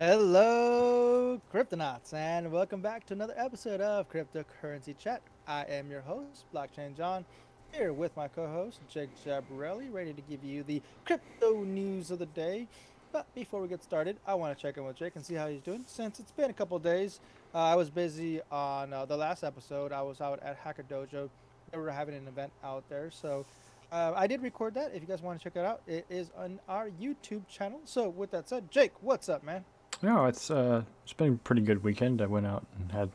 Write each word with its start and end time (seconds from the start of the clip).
Hello, 0.00 1.40
Cryptonauts, 1.52 2.12
and 2.14 2.50
welcome 2.50 2.80
back 2.80 3.06
to 3.06 3.14
another 3.14 3.34
episode 3.36 3.80
of 3.80 4.10
Cryptocurrency 4.10 4.98
Chat. 4.98 5.22
I 5.46 5.62
am 5.68 5.88
your 5.88 6.00
host, 6.00 6.46
Blockchain 6.52 6.96
John, 6.96 7.24
here 7.70 7.92
with 7.92 8.16
my 8.16 8.26
co-host 8.26 8.80
Jake 8.88 9.10
Jabarelli, 9.24 9.92
ready 9.92 10.12
to 10.12 10.20
give 10.22 10.42
you 10.42 10.64
the 10.64 10.82
crypto 11.04 11.62
news 11.62 12.10
of 12.10 12.18
the 12.18 12.26
day. 12.26 12.66
But 13.12 13.32
before 13.36 13.60
we 13.60 13.68
get 13.68 13.84
started, 13.84 14.16
I 14.26 14.34
want 14.34 14.58
to 14.58 14.60
check 14.60 14.76
in 14.78 14.84
with 14.84 14.96
Jake 14.96 15.14
and 15.14 15.24
see 15.24 15.34
how 15.34 15.46
he's 15.46 15.60
doing. 15.60 15.84
Since 15.86 16.18
it's 16.18 16.32
been 16.32 16.50
a 16.50 16.54
couple 16.54 16.76
days, 16.80 17.20
uh, 17.54 17.58
I 17.58 17.76
was 17.76 17.88
busy 17.88 18.40
on 18.50 18.92
uh, 18.92 19.04
the 19.04 19.16
last 19.16 19.44
episode. 19.44 19.92
I 19.92 20.02
was 20.02 20.20
out 20.20 20.40
at 20.42 20.56
Hacker 20.56 20.82
Dojo. 20.90 21.30
They 21.70 21.78
were 21.78 21.92
having 21.92 22.16
an 22.16 22.26
event 22.26 22.50
out 22.64 22.82
there, 22.88 23.12
so 23.12 23.46
uh, 23.92 24.12
I 24.16 24.26
did 24.26 24.42
record 24.42 24.74
that. 24.74 24.90
If 24.92 25.02
you 25.02 25.06
guys 25.06 25.22
want 25.22 25.38
to 25.38 25.44
check 25.44 25.54
it 25.54 25.64
out, 25.64 25.82
it 25.86 26.04
is 26.10 26.32
on 26.36 26.58
our 26.68 26.90
YouTube 26.90 27.46
channel. 27.46 27.80
So 27.84 28.08
with 28.08 28.32
that 28.32 28.48
said, 28.48 28.72
Jake, 28.72 28.90
what's 29.00 29.28
up, 29.28 29.44
man? 29.44 29.64
No, 30.04 30.26
it's 30.26 30.50
uh, 30.50 30.82
it's 31.02 31.14
been 31.14 31.32
a 31.32 31.36
pretty 31.36 31.62
good 31.62 31.82
weekend. 31.82 32.20
I 32.20 32.26
went 32.26 32.46
out 32.46 32.66
and 32.78 32.92
had 32.92 33.10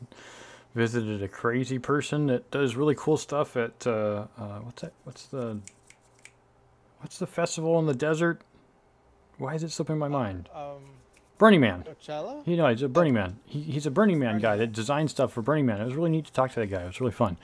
visited 0.74 1.22
a 1.22 1.28
crazy 1.28 1.78
person 1.78 2.26
that 2.26 2.50
does 2.50 2.74
really 2.74 2.96
cool 2.96 3.16
stuff 3.16 3.56
at 3.56 3.86
uh, 3.86 4.26
uh, 4.36 4.58
what's 4.58 4.82
that? 4.82 4.92
What's 5.04 5.26
the 5.26 5.60
what's 6.98 7.18
the 7.18 7.28
festival 7.28 7.78
in 7.78 7.86
the 7.86 7.94
desert? 7.94 8.42
Why 9.38 9.54
is 9.54 9.62
it 9.62 9.70
slipping 9.70 9.98
my 9.98 10.08
mind? 10.08 10.48
Um, 10.52 10.82
Burning 11.38 11.60
Man. 11.60 11.84
Coachella. 11.84 12.46
You 12.46 12.56
know, 12.56 12.66
he's 12.66 12.82
a 12.82 12.88
Burning 12.88 13.14
Man. 13.14 13.38
He, 13.46 13.60
he's 13.62 13.86
a 13.86 13.90
Burning 13.90 14.18
Man 14.18 14.40
guy 14.40 14.56
that 14.56 14.72
designs 14.72 15.12
stuff 15.12 15.32
for 15.32 15.42
Burning 15.42 15.66
Man. 15.66 15.80
It 15.80 15.84
was 15.84 15.94
really 15.94 16.10
neat 16.10 16.26
to 16.26 16.32
talk 16.32 16.50
to 16.52 16.60
that 16.60 16.66
guy. 16.66 16.82
It 16.82 16.86
was 16.86 17.00
really 17.00 17.12
fun. 17.12 17.38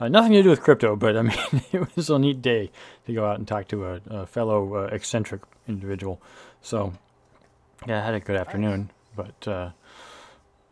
Uh, 0.00 0.08
nothing 0.08 0.32
to 0.32 0.42
do 0.42 0.50
with 0.50 0.60
crypto, 0.60 0.96
but 0.96 1.16
I 1.16 1.22
mean, 1.22 1.62
it 1.72 1.96
was 1.96 2.10
a 2.10 2.18
neat 2.18 2.42
day 2.42 2.72
to 3.06 3.14
go 3.14 3.24
out 3.24 3.38
and 3.38 3.46
talk 3.46 3.68
to 3.68 3.86
a, 3.86 4.00
a 4.10 4.26
fellow 4.26 4.74
uh, 4.74 4.88
eccentric 4.92 5.42
individual. 5.68 6.20
So, 6.60 6.92
yeah, 7.86 8.02
I 8.02 8.04
had 8.04 8.14
a 8.14 8.20
good 8.20 8.36
afternoon. 8.36 8.90
But 9.16 9.48
uh, 9.48 9.70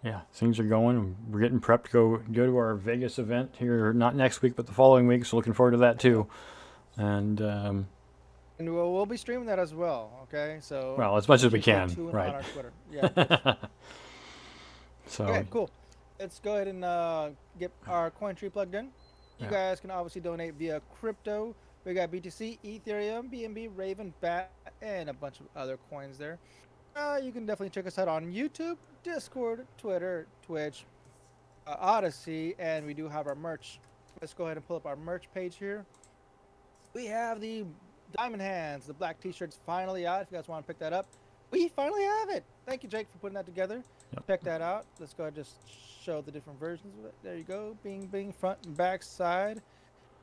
yeah, 0.02 0.20
things 0.32 0.58
are 0.58 0.64
going. 0.64 1.16
We're 1.30 1.40
getting 1.40 1.60
prepped 1.60 1.84
to 1.84 1.90
go 1.90 2.16
go 2.32 2.46
to 2.46 2.56
our 2.56 2.74
Vegas 2.74 3.18
event 3.18 3.54
here, 3.58 3.92
not 3.92 4.14
next 4.14 4.42
week, 4.42 4.56
but 4.56 4.66
the 4.66 4.72
following 4.72 5.06
week. 5.06 5.24
So 5.24 5.36
looking 5.36 5.52
forward 5.52 5.72
to 5.72 5.78
that 5.78 5.98
too. 5.98 6.26
And 6.96 7.40
um, 7.42 7.88
And 8.58 8.72
we'll, 8.74 8.92
we'll 8.92 9.04
be 9.06 9.16
streaming 9.16 9.46
that 9.46 9.58
as 9.58 9.74
well. 9.74 10.10
Okay, 10.24 10.58
so 10.60 10.94
well, 10.98 11.16
as 11.16 11.28
much 11.28 11.42
as 11.44 11.52
we 11.52 11.60
can, 11.60 11.88
tuned 11.88 12.08
On 12.08 12.14
right? 12.14 12.34
our 12.34 12.42
Twitter. 12.42 12.72
Yeah. 12.92 13.54
So 15.08 15.24
okay, 15.26 15.46
cool. 15.50 15.70
Let's 16.18 16.38
go 16.40 16.54
ahead 16.54 16.68
and 16.68 16.84
uh, 16.84 17.30
get 17.58 17.70
our 17.86 18.10
coin 18.10 18.34
tree 18.34 18.48
plugged 18.48 18.74
in. 18.74 18.86
You 19.38 19.46
Yeah. 19.46 19.50
guys 19.50 19.80
can 19.80 19.90
obviously 19.90 20.20
donate 20.20 20.54
via 20.54 20.80
crypto. 20.98 21.54
We 21.84 21.94
got 21.94 22.10
BTC, 22.10 22.58
Ethereum, 22.64 23.30
BNB, 23.30 23.70
Raven, 23.76 24.12
Bat, 24.20 24.50
and 24.82 25.08
a 25.08 25.12
bunch 25.12 25.38
of 25.40 25.46
other 25.54 25.78
coins 25.90 26.18
there. 26.18 26.38
Uh, 26.96 27.20
you 27.22 27.30
can 27.30 27.44
definitely 27.44 27.68
check 27.68 27.86
us 27.86 27.98
out 27.98 28.08
on 28.08 28.32
YouTube, 28.32 28.78
Discord, 29.02 29.66
Twitter, 29.76 30.26
Twitch, 30.42 30.86
uh, 31.66 31.76
Odysee, 31.78 32.54
and 32.58 32.86
we 32.86 32.94
do 32.94 33.06
have 33.06 33.26
our 33.26 33.34
merch. 33.34 33.78
Let's 34.22 34.32
go 34.32 34.44
ahead 34.44 34.56
and 34.56 34.66
pull 34.66 34.76
up 34.76 34.86
our 34.86 34.96
merch 34.96 35.24
page 35.34 35.56
here. 35.56 35.84
We 36.94 37.04
have 37.04 37.42
the 37.42 37.64
Diamond 38.16 38.40
Hands, 38.40 38.86
the 38.86 38.94
black 38.94 39.20
t-shirts 39.20 39.60
finally 39.66 40.06
out. 40.06 40.22
If 40.22 40.28
you 40.30 40.38
guys 40.38 40.48
want 40.48 40.66
to 40.66 40.72
pick 40.72 40.78
that 40.78 40.94
up, 40.94 41.06
we 41.50 41.68
finally 41.68 42.02
have 42.02 42.30
it. 42.30 42.44
Thank 42.64 42.82
you, 42.82 42.88
Jake, 42.88 43.08
for 43.12 43.18
putting 43.18 43.34
that 43.34 43.44
together. 43.44 43.82
Yep. 44.14 44.26
Check 44.26 44.42
that 44.44 44.62
out. 44.62 44.86
Let's 44.98 45.12
go 45.12 45.24
ahead 45.24 45.36
and 45.36 45.44
just 45.44 45.56
show 46.02 46.22
the 46.22 46.32
different 46.32 46.58
versions 46.58 46.98
of 46.98 47.04
it. 47.04 47.14
There 47.22 47.36
you 47.36 47.44
go. 47.44 47.76
Bing, 47.82 48.06
bing, 48.06 48.32
front 48.32 48.58
and 48.64 48.74
back 48.74 49.02
side. 49.02 49.60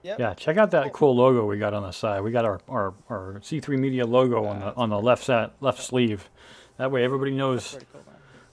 Yep. 0.01 0.19
yeah, 0.19 0.33
check 0.33 0.57
out 0.57 0.71
that 0.71 0.91
cool 0.91 1.15
logo 1.15 1.45
we 1.45 1.57
got 1.57 1.73
on 1.73 1.83
the 1.83 1.91
side. 1.91 2.21
We 2.23 2.31
got 2.31 2.43
our, 2.43 2.59
our, 2.67 2.93
our 3.09 3.39
C3 3.39 3.79
Media 3.79 4.05
logo 4.05 4.43
on 4.43 4.59
the 4.59 4.75
on 4.75 4.89
the 4.89 4.99
left 4.99 5.23
side, 5.23 5.51
left 5.61 5.81
sleeve. 5.81 6.29
That 6.77 6.91
way, 6.91 7.03
everybody 7.03 7.31
knows 7.31 7.77
cool, 7.91 8.01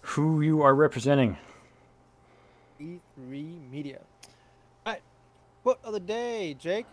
who 0.03 0.41
you 0.41 0.63
are 0.63 0.75
representing. 0.75 1.39
E3 2.81 3.71
Media. 3.71 4.01
All 4.87 4.93
right. 4.93 5.03
Quote 5.63 5.79
of 5.85 5.93
the 5.93 6.01
day, 6.01 6.55
Jake. 6.59 6.87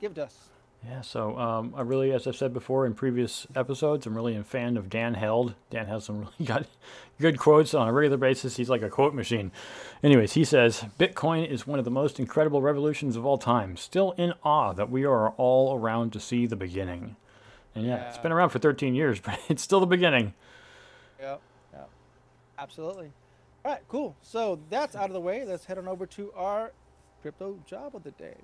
Give 0.00 0.12
it 0.12 0.14
to 0.16 0.24
us. 0.24 0.50
Yeah, 0.86 1.02
so 1.02 1.38
um, 1.38 1.74
I 1.76 1.82
really, 1.82 2.12
as 2.12 2.26
I've 2.26 2.36
said 2.36 2.54
before 2.54 2.86
in 2.86 2.94
previous 2.94 3.46
episodes, 3.54 4.06
I'm 4.06 4.14
really 4.16 4.34
a 4.34 4.42
fan 4.42 4.78
of 4.78 4.88
Dan 4.88 5.12
Held. 5.12 5.54
Dan 5.68 5.86
has 5.86 6.04
some 6.04 6.20
really 6.20 6.32
got 6.44 6.66
good 7.20 7.38
quotes 7.38 7.74
on 7.74 7.86
a 7.86 7.92
regular 7.92 8.16
basis. 8.16 8.56
He's 8.56 8.70
like 8.70 8.80
a 8.80 8.88
quote 8.88 9.12
machine. 9.12 9.52
Anyways, 10.02 10.32
he 10.32 10.44
says 10.44 10.84
Bitcoin 10.98 11.46
is 11.46 11.66
one 11.66 11.78
of 11.78 11.84
the 11.84 11.90
most 11.90 12.18
incredible 12.18 12.62
revolutions 12.62 13.16
of 13.16 13.26
all 13.26 13.36
time. 13.36 13.76
Still 13.76 14.12
in 14.12 14.32
awe 14.42 14.72
that 14.72 14.90
we 14.90 15.04
are 15.04 15.30
all 15.30 15.76
around 15.78 16.14
to 16.14 16.20
see 16.20 16.46
the 16.46 16.56
beginning. 16.56 17.16
And 17.74 17.86
yeah, 17.86 18.08
it's 18.08 18.18
been 18.18 18.32
around 18.32 18.48
for 18.48 18.58
13 18.58 18.94
years, 18.94 19.20
but 19.24 19.38
it's 19.50 19.62
still 19.62 19.80
the 19.80 19.86
beginning. 19.86 20.32
Yep. 21.20 21.40
Yep. 21.72 21.90
Absolutely. 22.58 23.10
All 23.64 23.72
right, 23.72 23.82
cool. 23.88 24.16
So 24.22 24.58
that's 24.70 24.96
out 24.96 25.06
of 25.06 25.12
the 25.12 25.20
way. 25.20 25.44
Let's 25.44 25.64
head 25.64 25.78
on 25.78 25.86
over 25.86 26.06
to 26.06 26.32
our 26.34 26.72
crypto 27.20 27.58
job 27.66 27.94
of 27.94 28.02
the 28.02 28.12
day. 28.12 28.36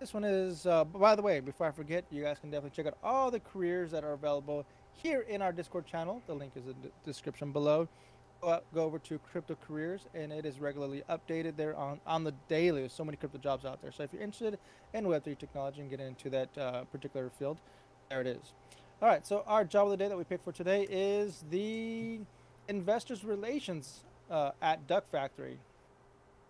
This 0.00 0.12
one 0.12 0.24
is, 0.24 0.66
uh, 0.66 0.84
by 0.84 1.14
the 1.14 1.22
way, 1.22 1.40
before 1.40 1.66
I 1.66 1.70
forget, 1.70 2.04
you 2.10 2.22
guys 2.22 2.38
can 2.38 2.50
definitely 2.50 2.74
check 2.76 2.86
out 2.86 2.98
all 3.02 3.30
the 3.30 3.40
careers 3.40 3.90
that 3.92 4.04
are 4.04 4.12
available 4.12 4.66
here 4.92 5.22
in 5.22 5.42
our 5.42 5.52
Discord 5.52 5.86
channel. 5.86 6.22
The 6.26 6.34
link 6.34 6.52
is 6.54 6.66
in 6.66 6.74
the 6.82 6.90
description 7.04 7.52
below. 7.52 7.88
Go, 8.42 8.60
go 8.74 8.84
over 8.84 8.98
to 8.98 9.18
crypto 9.18 9.56
careers, 9.66 10.06
and 10.14 10.30
it 10.32 10.44
is 10.44 10.58
regularly 10.58 11.02
updated 11.08 11.56
there 11.56 11.74
on, 11.76 12.00
on 12.06 12.24
the 12.24 12.32
daily. 12.48 12.80
There's 12.80 12.92
so 12.92 13.04
many 13.04 13.16
crypto 13.16 13.38
jobs 13.38 13.64
out 13.64 13.80
there. 13.80 13.92
So 13.92 14.02
if 14.02 14.12
you're 14.12 14.22
interested 14.22 14.58
in 14.92 15.04
Web3 15.04 15.38
technology 15.38 15.80
and 15.80 15.88
getting 15.88 16.08
into 16.08 16.28
that 16.30 16.58
uh, 16.58 16.84
particular 16.84 17.30
field, 17.38 17.58
there 18.10 18.20
it 18.20 18.26
is. 18.26 18.52
All 19.02 19.08
right, 19.10 19.26
so 19.26 19.44
our 19.46 19.62
job 19.62 19.88
of 19.88 19.90
the 19.90 19.98
day 19.98 20.08
that 20.08 20.16
we 20.16 20.24
picked 20.24 20.42
for 20.42 20.52
today 20.52 20.86
is 20.88 21.44
the 21.50 22.18
investors 22.66 23.24
relations 23.24 24.04
uh, 24.30 24.52
at 24.62 24.86
Duck 24.86 25.04
Factory. 25.12 25.58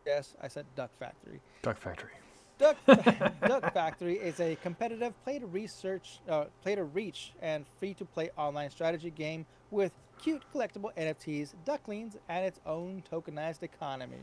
Yes, 0.07 0.37
I 0.41 0.47
said 0.47 0.65
Duck 0.77 0.91
Factory. 1.01 1.41
Duck 1.63 1.77
Factory. 1.77 2.13
Duck, 2.57 2.77
Duck 2.87 3.75
Factory 3.75 4.15
is 4.15 4.39
a 4.39 4.55
competitive 4.63 5.13
play 5.25 5.41
to 5.41 5.47
research, 5.47 6.21
uh, 6.29 6.45
play 6.63 6.77
to 6.77 6.85
reach, 6.85 7.33
and 7.43 7.65
free 7.81 7.95
to 7.95 8.05
play 8.05 8.31
online 8.39 8.71
strategy 8.71 9.11
game 9.11 9.45
with 9.73 9.91
cute 10.23 10.43
collectible 10.55 10.95
NFTs, 10.97 11.55
ducklings, 11.65 12.17
and 12.29 12.47
its 12.47 12.61
own 12.65 13.03
tokenized 13.13 13.65
economy. 13.65 14.19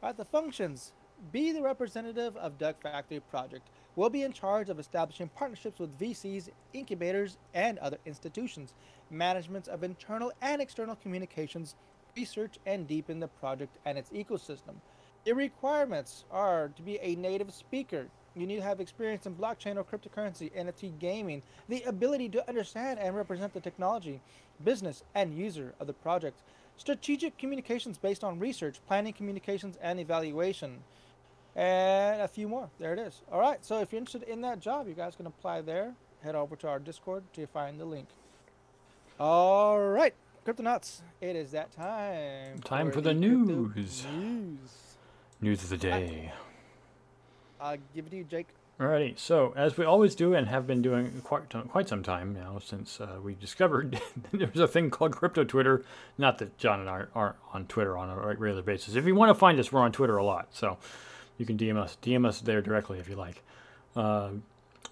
All 0.00 0.10
right, 0.10 0.16
the 0.16 0.24
functions. 0.24 0.92
Be 1.32 1.52
the 1.52 1.60
representative 1.60 2.36
of 2.38 2.56
Duck 2.56 2.80
Factory 2.80 3.20
project. 3.20 3.68
Will 3.96 4.08
be 4.08 4.22
in 4.22 4.32
charge 4.32 4.70
of 4.70 4.78
establishing 4.78 5.28
partnerships 5.28 5.78
with 5.78 5.98
VCs, 5.98 6.48
incubators, 6.72 7.36
and 7.52 7.76
other 7.80 7.98
institutions. 8.06 8.72
Management 9.10 9.68
of 9.68 9.82
internal 9.82 10.32
and 10.40 10.62
external 10.62 10.96
communications, 10.96 11.74
research, 12.16 12.58
and 12.64 12.88
deepen 12.88 13.20
the 13.20 13.28
project 13.28 13.76
and 13.84 13.98
its 13.98 14.10
ecosystem. 14.10 14.76
The 15.24 15.34
requirements 15.34 16.24
are 16.30 16.68
to 16.68 16.82
be 16.82 16.98
a 17.02 17.16
native 17.16 17.52
speaker. 17.52 18.06
You 18.34 18.46
need 18.46 18.56
to 18.56 18.62
have 18.62 18.80
experience 18.80 19.26
in 19.26 19.34
blockchain 19.34 19.76
or 19.76 19.84
cryptocurrency, 19.84 20.50
NFT 20.56 20.98
gaming, 20.98 21.42
the 21.68 21.82
ability 21.82 22.30
to 22.30 22.48
understand 22.48 23.00
and 23.00 23.14
represent 23.14 23.52
the 23.52 23.60
technology, 23.60 24.22
business, 24.64 25.02
and 25.14 25.36
user 25.36 25.74
of 25.78 25.88
the 25.88 25.92
project. 25.92 26.40
Strategic 26.78 27.36
communications 27.36 27.98
based 27.98 28.22
on 28.24 28.38
research, 28.38 28.78
planning, 28.86 29.12
communications, 29.12 29.76
and 29.82 29.98
evaluation. 29.98 30.78
And 31.58 32.22
a 32.22 32.28
few 32.28 32.46
more. 32.46 32.70
There 32.78 32.92
it 32.92 33.00
is. 33.00 33.22
All 33.32 33.40
right. 33.40 33.64
So 33.64 33.80
if 33.80 33.90
you're 33.90 33.98
interested 33.98 34.22
in 34.28 34.42
that 34.42 34.60
job, 34.60 34.86
you 34.86 34.94
guys 34.94 35.16
can 35.16 35.26
apply 35.26 35.62
there. 35.62 35.92
Head 36.22 36.36
over 36.36 36.54
to 36.54 36.68
our 36.68 36.78
Discord 36.78 37.24
to 37.32 37.48
find 37.48 37.80
the 37.80 37.84
link. 37.84 38.06
All 39.18 39.80
right, 39.80 40.14
Cryptonauts. 40.46 41.00
It 41.20 41.34
is 41.34 41.50
that 41.50 41.72
time. 41.72 42.60
Time 42.60 42.92
for 42.92 43.00
the 43.00 43.10
crypto 43.10 43.18
news. 43.18 44.06
News. 44.06 44.96
News 45.40 45.62
of 45.64 45.70
the 45.70 45.76
day. 45.76 46.32
I'll 47.60 47.76
give 47.92 48.06
it 48.06 48.10
to 48.10 48.16
you, 48.18 48.24
Jake. 48.24 48.46
Alrighty, 48.78 49.18
so 49.18 49.52
as 49.56 49.76
we 49.76 49.84
always 49.84 50.14
do 50.14 50.34
and 50.34 50.46
have 50.46 50.68
been 50.68 50.80
doing 50.80 51.20
quite 51.24 51.48
quite 51.68 51.88
some 51.88 52.04
time 52.04 52.32
now 52.32 52.60
since 52.64 53.00
uh, 53.00 53.18
we 53.20 53.34
discovered 53.34 54.00
there 54.32 54.48
was 54.52 54.60
a 54.60 54.68
thing 54.68 54.90
called 54.90 55.16
crypto 55.16 55.42
Twitter. 55.42 55.84
Not 56.16 56.38
that 56.38 56.56
John 56.58 56.78
and 56.78 56.88
I 56.88 57.06
aren't 57.12 57.36
on 57.52 57.66
Twitter 57.66 57.98
on 57.98 58.08
a 58.08 58.16
regular 58.36 58.62
basis. 58.62 58.94
If 58.94 59.04
you 59.04 59.16
want 59.16 59.30
to 59.30 59.34
find 59.34 59.58
us, 59.58 59.72
we're 59.72 59.80
on 59.80 59.90
Twitter 59.90 60.16
a 60.16 60.24
lot, 60.24 60.50
so 60.52 60.78
you 61.38 61.46
can 61.46 61.56
DM 61.56 61.76
us 61.76 61.96
DM 62.02 62.26
us 62.26 62.40
there 62.40 62.60
directly 62.60 62.98
if 62.98 63.08
you 63.08 63.16
like. 63.16 63.42
Uh, 63.96 64.30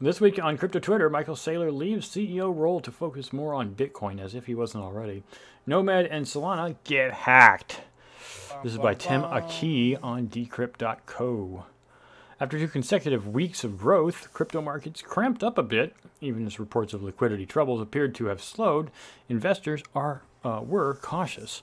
this 0.01 0.21
week 0.21 0.43
on 0.43 0.59
crypto 0.59 0.79
Twitter, 0.79 1.09
Michael 1.09 1.35
Saylor 1.35 1.75
leaves 1.75 2.09
CEO 2.09 2.55
role 2.55 2.81
to 2.81 2.91
focus 2.91 3.33
more 3.33 3.55
on 3.55 3.75
Bitcoin, 3.75 4.21
as 4.21 4.35
if 4.35 4.47
he 4.47 4.55
wasn't 4.55 4.85
already. 4.85 5.23
Nomad 5.67 6.07
and 6.07 6.27
Solana 6.27 6.77
get 6.85 7.13
hacked. 7.13 7.81
This 8.63 8.73
is 8.73 8.79
by 8.79 8.95
Tim 8.95 9.23
Hakki 9.23 9.99
on 10.03 10.29
Decrypt.co. 10.29 11.65
After 12.39 12.59
two 12.59 12.69
consecutive 12.69 13.27
weeks 13.27 13.65
of 13.65 13.79
growth, 13.79 14.33
crypto 14.35 14.61
markets 14.61 15.01
cramped 15.01 15.43
up 15.43 15.57
a 15.57 15.63
bit, 15.63 15.95
even 16.21 16.47
as 16.47 16.61
reports 16.61 16.93
of 16.93 17.03
liquidity 17.03 17.47
troubles 17.47 17.81
appeared 17.81 18.15
to 18.17 18.27
have 18.27 18.43
slowed. 18.43 18.91
Investors 19.29 19.83
are 19.95 20.23
uh, 20.45 20.61
were 20.63 20.95
cautious. 20.95 21.63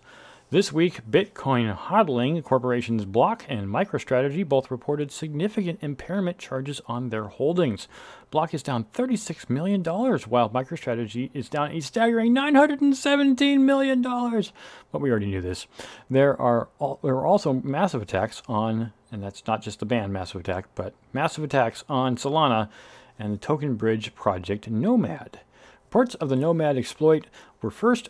This 0.53 0.71
week, 0.71 0.99
Bitcoin 1.09 1.75
hodling 1.75 2.43
corporations 2.43 3.05
Block 3.05 3.43
and 3.49 3.67
MicroStrategy 3.67 4.47
both 4.47 4.69
reported 4.69 5.11
significant 5.11 5.79
impairment 5.81 6.37
charges 6.37 6.79
on 6.85 7.09
their 7.09 7.23
holdings. 7.23 7.87
Block 8.29 8.53
is 8.53 8.61
down 8.61 8.83
$36 8.93 9.49
million, 9.49 9.83
while 9.83 10.51
MicroStrategy 10.51 11.31
is 11.33 11.49
down 11.49 11.71
a 11.71 11.79
staggering 11.79 12.35
$917 12.35 13.61
million. 13.61 14.03
But 14.03 15.01
we 15.01 15.09
already 15.09 15.25
knew 15.25 15.41
this. 15.41 15.65
There 16.07 16.39
are, 16.39 16.69
all, 16.77 16.99
there 17.01 17.15
are 17.15 17.25
also 17.25 17.53
massive 17.53 18.03
attacks 18.03 18.43
on, 18.47 18.93
and 19.11 19.23
that's 19.23 19.47
not 19.47 19.63
just 19.63 19.79
the 19.79 19.87
band 19.87 20.13
Massive 20.13 20.41
Attack, 20.41 20.67
but 20.75 20.93
massive 21.13 21.43
attacks 21.43 21.83
on 21.89 22.15
Solana 22.15 22.69
and 23.17 23.33
the 23.33 23.39
Token 23.39 23.73
Bridge 23.73 24.13
project 24.13 24.69
Nomad. 24.69 25.39
Reports 25.85 26.13
of 26.13 26.29
the 26.29 26.35
Nomad 26.35 26.77
exploit 26.77 27.25
were 27.59 27.71
first, 27.71 28.09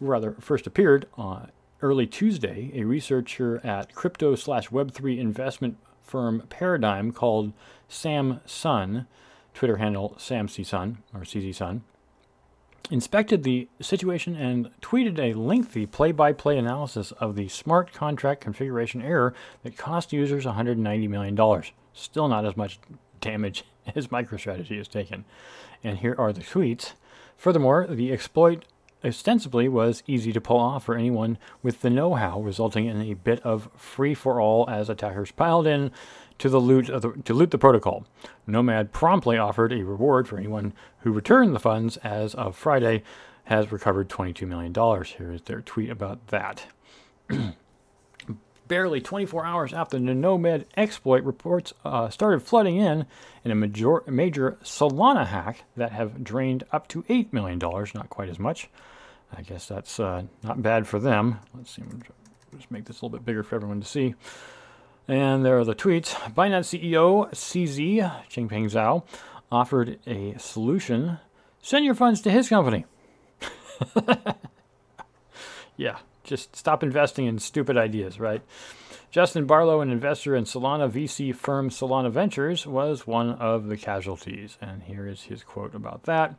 rather, 0.00 0.32
first 0.40 0.66
appeared 0.66 1.06
on 1.14 1.52
early 1.84 2.06
Tuesday, 2.06 2.70
a 2.74 2.84
researcher 2.84 3.60
at 3.62 3.94
crypto 3.94 4.34
slash 4.34 4.70
Web3 4.70 5.18
investment 5.18 5.76
firm 6.02 6.42
Paradigm 6.48 7.12
called 7.12 7.52
Sam 7.88 8.40
Sun, 8.46 9.06
Twitter 9.52 9.76
handle 9.76 10.14
Sam 10.16 10.48
C. 10.48 10.64
Sun 10.64 11.02
or 11.12 11.20
CZ 11.20 11.54
Sun, 11.54 11.82
inspected 12.90 13.42
the 13.42 13.68
situation 13.82 14.34
and 14.34 14.70
tweeted 14.80 15.18
a 15.18 15.38
lengthy 15.38 15.84
play 15.84 16.10
by 16.10 16.32
play 16.32 16.56
analysis 16.56 17.12
of 17.12 17.36
the 17.36 17.48
smart 17.48 17.92
contract 17.92 18.40
configuration 18.40 19.02
error 19.02 19.34
that 19.62 19.76
cost 19.76 20.10
users 20.10 20.46
$190 20.46 21.08
million. 21.08 21.62
Still 21.92 22.28
not 22.28 22.46
as 22.46 22.56
much 22.56 22.78
damage 23.20 23.64
as 23.94 24.08
MicroStrategy 24.08 24.78
has 24.78 24.88
taken. 24.88 25.26
And 25.82 25.98
here 25.98 26.14
are 26.16 26.32
the 26.32 26.40
tweets. 26.40 26.94
Furthermore, 27.36 27.86
the 27.86 28.10
exploit 28.10 28.64
ostensibly 29.04 29.68
was 29.68 30.02
easy 30.06 30.32
to 30.32 30.40
pull 30.40 30.58
off 30.58 30.84
for 30.84 30.94
anyone 30.94 31.38
with 31.62 31.80
the 31.80 31.90
know 31.90 32.14
how, 32.14 32.40
resulting 32.40 32.86
in 32.86 33.00
a 33.00 33.14
bit 33.14 33.40
of 33.40 33.68
free 33.76 34.14
for 34.14 34.40
all 34.40 34.68
as 34.68 34.88
attackers 34.88 35.30
piled 35.30 35.66
in 35.66 35.90
to 36.38 36.48
the 36.48 36.60
loot 36.60 36.86
the, 36.86 37.12
to 37.24 37.34
loot 37.34 37.50
the 37.50 37.58
protocol. 37.58 38.06
Nomad 38.46 38.92
promptly 38.92 39.38
offered 39.38 39.72
a 39.72 39.84
reward 39.84 40.28
for 40.28 40.38
anyone 40.38 40.72
who 41.00 41.12
returned 41.12 41.54
the 41.54 41.60
funds 41.60 41.96
as 41.98 42.34
of 42.34 42.56
Friday 42.56 43.02
has 43.44 43.70
recovered 43.70 44.08
$22 44.08 44.46
million. 44.46 44.72
Here 45.04 45.32
is 45.32 45.42
their 45.42 45.60
tweet 45.60 45.90
about 45.90 46.26
that. 46.28 46.66
Barely 48.66 49.02
24 49.02 49.44
hours 49.44 49.74
after 49.74 49.98
the 49.98 50.14
Nomad 50.14 50.64
exploit, 50.76 51.22
reports 51.22 51.74
uh, 51.84 52.08
started 52.08 52.40
flooding 52.40 52.76
in 52.76 53.04
in 53.44 53.50
a 53.50 53.54
major, 53.54 54.02
major 54.06 54.56
Solana 54.62 55.26
hack 55.26 55.64
that 55.76 55.92
have 55.92 56.24
drained 56.24 56.64
up 56.72 56.88
to 56.88 57.02
$8 57.02 57.32
million, 57.32 57.58
not 57.58 58.08
quite 58.08 58.30
as 58.30 58.38
much. 58.38 58.70
I 59.36 59.42
guess 59.42 59.66
that's 59.66 59.98
uh, 59.98 60.22
not 60.42 60.62
bad 60.62 60.86
for 60.86 60.98
them. 60.98 61.40
Let's 61.54 61.70
see, 61.72 61.82
just 62.56 62.70
make 62.70 62.84
this 62.84 63.00
a 63.00 63.04
little 63.04 63.18
bit 63.18 63.24
bigger 63.24 63.42
for 63.42 63.56
everyone 63.56 63.80
to 63.80 63.86
see. 63.86 64.14
And 65.06 65.44
there 65.44 65.58
are 65.58 65.64
the 65.64 65.74
tweets. 65.74 66.14
Binance 66.34 66.78
CEO 66.78 67.30
CZ, 67.30 67.98
Changpeng 68.30 68.70
Zhao, 68.70 69.02
offered 69.52 69.98
a 70.06 70.34
solution. 70.38 71.18
Send 71.60 71.84
your 71.84 71.94
funds 71.94 72.20
to 72.22 72.30
his 72.30 72.48
company. 72.48 72.86
yeah, 75.76 75.98
just 76.22 76.56
stop 76.56 76.82
investing 76.82 77.26
in 77.26 77.38
stupid 77.38 77.76
ideas, 77.76 78.18
right? 78.18 78.42
Justin 79.10 79.46
Barlow, 79.46 79.80
an 79.80 79.90
investor 79.90 80.34
in 80.34 80.44
Solana 80.44 80.90
VC 80.90 81.34
firm 81.34 81.70
Solana 81.70 82.10
Ventures, 82.10 82.66
was 82.66 83.06
one 83.06 83.30
of 83.30 83.68
the 83.68 83.76
casualties. 83.76 84.58
And 84.60 84.82
here 84.82 85.06
is 85.06 85.22
his 85.22 85.44
quote 85.44 85.74
about 85.74 86.04
that. 86.04 86.34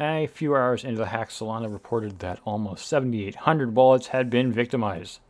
A 0.00 0.26
few 0.26 0.56
hours 0.56 0.82
into 0.82 0.98
the 0.98 1.06
hack, 1.06 1.30
Solana 1.30 1.72
reported 1.72 2.18
that 2.18 2.40
almost 2.44 2.86
7,800 2.88 3.74
wallets 3.74 4.08
had 4.08 4.28
been 4.28 4.52
victimized. 4.52 5.20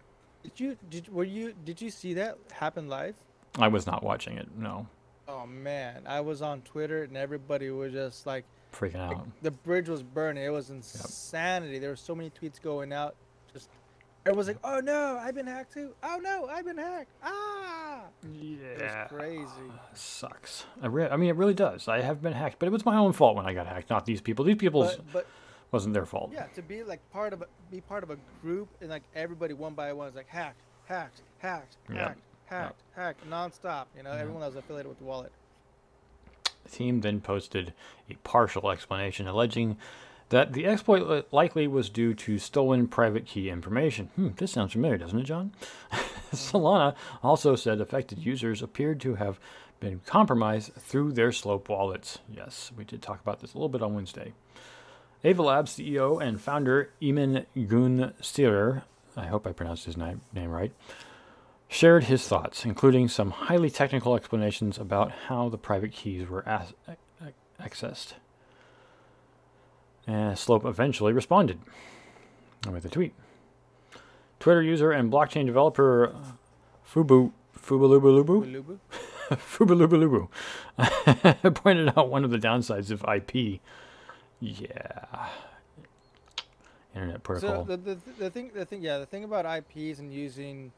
Did 0.43 0.61
you 0.61 0.77
did 0.91 1.09
were 1.09 1.25
you 1.25 1.55
did 1.65 1.81
you 1.81 1.91
see 1.91 2.15
that 2.15 2.37
happen 2.53 2.89
live? 2.89 3.15
I 3.59 3.69
was 3.69 3.87
not 3.87 4.03
watching 4.03 4.37
it. 4.37 4.49
No. 4.57 4.87
Oh 5.27 5.47
man, 5.47 6.03
I 6.07 6.21
was 6.21 6.43
on 6.43 6.61
Twitter 6.63 7.05
and 7.05 7.17
everybody 7.17 7.71
was 7.71 7.93
just 7.93 8.27
like 8.27 8.45
freaking 8.73 9.01
out. 9.01 9.13
Like, 9.13 9.43
the 9.43 9.51
bridge 9.51 9.89
was 9.89 10.03
burning. 10.03 10.45
It 10.45 10.51
was 10.51 10.71
insanity. 10.71 11.75
Yep. 11.75 11.81
There 11.81 11.91
were 11.91 11.97
so 11.97 12.15
many 12.15 12.31
tweets 12.31 12.61
going 12.61 12.93
out. 12.93 13.15
Just 13.53 13.71
everyone's 14.26 14.49
like, 14.49 14.59
"Oh 14.65 14.81
no, 14.81 15.19
I've 15.21 15.35
been 15.35 15.47
hacked 15.47 15.75
too. 15.75 15.94
Oh 16.03 16.19
no, 16.23 16.47
I've 16.47 16.65
been 16.65 16.79
hacked. 16.79 17.11
Ah." 17.23 18.03
Yeah. 18.32 19.06
crazy. 19.06 19.49
sucks. 19.93 20.65
I, 20.82 20.87
re- 20.87 21.09
I 21.09 21.17
mean, 21.17 21.29
it 21.29 21.37
really 21.37 21.55
does. 21.55 21.88
I 21.88 22.00
have 22.00 22.23
been 22.23 22.32
hacked, 22.32 22.59
but 22.59 22.67
it 22.67 22.73
was 22.73 22.85
my 22.85 22.97
own 22.97 23.12
fault 23.12 23.37
when 23.37 23.47
I 23.47 23.55
got 23.55 23.67
hacked, 23.67 23.91
not 23.91 24.06
these 24.06 24.21
people. 24.21 24.44
These 24.44 24.56
people's 24.56 24.97
but, 24.97 25.12
but 25.12 25.26
wasn't 25.71 25.94
their 25.94 26.06
fault. 26.06 26.31
Yeah, 26.32 26.47
to 26.55 26.62
be 26.62 26.82
like 26.82 27.00
part 27.11 27.32
of 27.32 27.43
a, 27.43 27.47
be 27.71 27.81
part 27.81 28.03
of 28.03 28.11
a 28.11 28.17
group 28.43 28.69
and 28.81 28.91
like 28.91 29.03
everybody 29.15 29.55
one 29.55 29.75
by 29.75 29.93
one 29.93 30.09
is 30.09 30.15
like 30.15 30.29
hacked, 30.29 30.61
hacked, 30.87 31.20
hacked, 31.38 31.77
hacked, 31.88 32.20
hacked, 32.47 32.82
yep. 32.97 32.97
hacked, 32.97 33.31
nonstop. 33.31 33.87
You 33.97 34.05
know, 34.05 34.12
everyone 34.12 34.41
that 34.41 34.49
was 34.49 34.56
affiliated 34.56 34.88
with 34.88 34.99
the 34.99 35.05
wallet. 35.05 35.32
The 36.65 36.70
team 36.70 37.00
then 37.03 37.20
posted 37.20 37.75
a 38.11 38.15
partial 38.25 38.70
explanation 38.70 39.29
alleging 39.29 39.77
that 40.35 40.53
the 40.53 40.67
exploit 40.67 41.29
likely 41.31 41.69
was 41.69 41.89
due 41.89 42.13
to 42.13 42.41
stolen 42.41 42.89
private 42.89 43.25
key 43.25 43.49
information. 43.49 44.07
Hmm, 44.17 44.31
this 44.37 44.51
sounds 44.51 44.73
familiar, 44.73 44.99
doesn't 44.99 45.21
it, 45.21 45.23
John? 45.23 45.53
Solana 46.33 46.97
also 47.23 47.55
said 47.55 47.81
affected 47.81 48.19
users 48.19 48.61
appeared 48.61 49.01
to 49.03 49.15
have 49.15 49.39
been 49.79 50.01
compromised 50.05 50.75
through 50.75 51.13
their 51.13 51.31
Slope 51.31 51.69
wallets. 51.69 52.19
Yes, 52.29 52.73
we 52.77 52.83
did 52.83 53.01
talk 53.01 53.21
about 53.21 53.43
this 53.43 53.55
a 53.55 53.57
little 53.57 53.69
bit 53.69 53.81
on 53.81 53.95
Wednesday. 53.95 54.33
Ava 55.23 55.41
Labs 55.41 55.79
CEO 55.79 56.21
and 56.21 56.41
founder 56.41 56.91
Emin 57.01 57.47
Gün 57.57 58.13
I 59.17 59.27
hope 59.27 59.47
I 59.47 59.53
pronounced 59.53 59.85
his 59.85 59.97
name, 59.97 60.21
right, 60.35 60.73
shared 61.69 62.05
his 62.05 62.27
thoughts, 62.27 62.65
including 62.65 63.07
some 63.07 63.31
highly 63.31 63.71
technical 63.71 64.17
explanations 64.17 64.79
about 64.79 65.13
how 65.29 65.49
the 65.49 65.59
private 65.59 65.93
keys 65.93 66.29
were 66.29 66.43
accessed. 67.61 68.15
And 70.06 70.39
Slope 70.39 70.65
eventually 70.65 71.12
responded 71.12 71.59
with 72.71 72.85
a 72.85 72.89
tweet. 72.89 73.15
Twitter 74.39 74.62
user 74.62 74.93
and 74.93 75.11
blockchain 75.11 75.47
developer 75.47 76.15
Fubu 76.87 77.33
Fubalubulubu 77.59 78.79
Fubalubulubu 79.31 80.29
pointed 81.55 81.97
out 81.97 82.11
one 82.11 82.25
of 82.25 82.31
the 82.31 82.39
downsides 82.39 82.91
of 82.91 83.05
IP. 83.09 83.61
Yeah. 84.41 85.29
Internet 86.95 87.23
protocol. 87.23 87.67
So 87.67 87.77
the, 87.77 87.95
the, 87.95 87.99
the 88.19 88.31
thing 88.31 88.51
the 88.55 88.65
thing 88.65 88.83
yeah 88.83 88.99
the 88.99 89.06
thing 89.06 89.25
about 89.25 89.47
IPs 89.47 89.99
and 89.99 90.12
using 90.12 90.73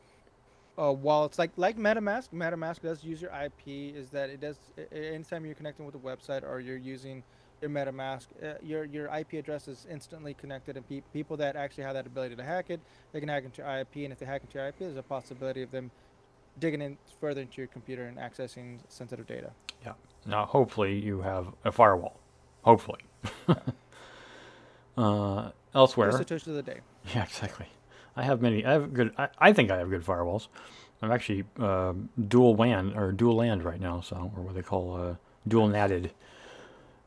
uh, 0.79 0.93
wallets 0.93 1.39
like 1.39 1.51
like 1.57 1.77
MetaMask 1.77 2.29
MetaMask 2.33 2.81
does 2.81 3.03
use 3.03 3.21
your 3.21 3.33
IP 3.33 3.95
is 3.95 4.11
that 4.11 4.31
it 4.31 4.41
does 4.41 4.57
anytime 4.93 5.45
you're 5.45 5.55
connecting 5.55 5.85
with 5.85 5.95
a 5.95 5.99
website 5.99 6.43
or 6.43 6.61
you're 6.61 6.77
using 6.77 7.23
your 7.61 7.71
MetaMask, 7.71 8.27
uh, 8.43 8.55
your 8.63 8.85
your 8.85 9.07
IP 9.15 9.35
address 9.35 9.69
is 9.69 9.87
instantly 9.91 10.35
connected, 10.35 10.77
and 10.77 10.89
pe- 10.89 11.03
people 11.13 11.37
that 11.39 11.57
actually 11.57 11.85
have 11.85 11.95
that 11.95 12.07
ability 12.07 12.37
to 12.37 12.43
hack 12.43 12.71
it, 12.71 12.81
they 13.13 13.21
can 13.21 13.29
hack 13.29 13.45
into 13.45 13.63
your 13.63 13.79
IP, 13.79 13.97
and 13.97 14.13
if 14.13 14.19
they 14.19 14.27
hack 14.27 14.43
into 14.43 14.59
your 14.59 14.69
IP, 14.69 14.79
there's 14.81 14.97
a 14.97 15.03
possibility 15.03 15.63
of 15.63 15.71
them 15.71 15.91
digging 16.59 16.83
in 16.83 16.97
further 17.21 17.43
into 17.43 17.59
your 17.59 17.67
computer 17.67 18.07
and 18.07 18.19
accessing 18.19 18.79
sensitive 18.89 19.27
data. 19.27 19.51
Yeah. 19.85 19.93
Now, 20.27 20.47
hopefully, 20.47 20.99
you 20.99 21.21
have 21.21 21.49
a 21.65 21.73
firewall. 21.73 22.19
Hopefully. 22.63 23.01
Yeah. 23.49 23.55
uh, 24.97 25.51
elsewhere. 25.75 26.11
Touch 26.13 26.47
of 26.47 26.55
the 26.55 26.63
day. 26.63 26.81
Yeah, 27.15 27.23
exactly. 27.23 27.67
I 28.17 28.25
have 28.25 28.43
many. 28.43 28.65
I 28.65 28.73
have 28.73 28.93
good. 28.93 29.15
I, 29.17 29.29
I 29.39 29.53
think 29.53 29.71
I 29.71 29.79
have 29.79 29.91
good 29.91 30.05
firewalls. 30.05 30.49
I'm 31.03 31.13
actually 31.13 31.45
uh, 31.61 31.93
dual 32.27 32.57
WAN 32.57 32.97
or 32.97 33.13
dual 33.13 33.37
land 33.37 33.63
right 33.63 33.81
now, 33.81 34.01
so 34.01 34.33
or 34.37 34.43
what 34.43 34.55
they 34.55 34.63
call 34.63 34.97
uh, 34.97 35.15
dual 35.47 35.69
natted. 35.69 36.11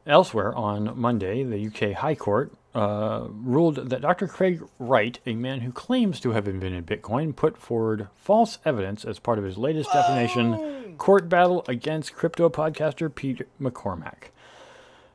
Elsewhere 0.06 0.56
on 0.56 0.98
Monday, 0.98 1.44
the 1.44 1.68
UK 1.68 1.96
High 1.98 2.16
Court 2.16 2.52
uh, 2.74 3.28
ruled 3.30 3.90
that 3.90 4.02
Dr. 4.02 4.28
Craig 4.28 4.62
Wright, 4.78 5.20
a 5.26 5.34
man 5.36 5.62
who 5.62 5.72
claims 5.72 6.20
to 6.22 6.32
have 6.32 6.48
invented 6.48 6.86
Bitcoin, 6.86 7.36
put 7.36 7.58
forward 7.58 8.08
false 8.16 8.60
evidence 8.66 9.04
as 9.06 9.20
part 9.20 9.38
of 9.38 9.44
his 9.44 9.58
latest 9.58 9.92
defamation 9.92 10.96
court 10.98 11.30
battle 11.30 11.66
against 11.68 12.14
crypto 12.14 12.50
podcaster 12.50 13.14
Pete 13.14 13.42
McCormack, 13.60 14.30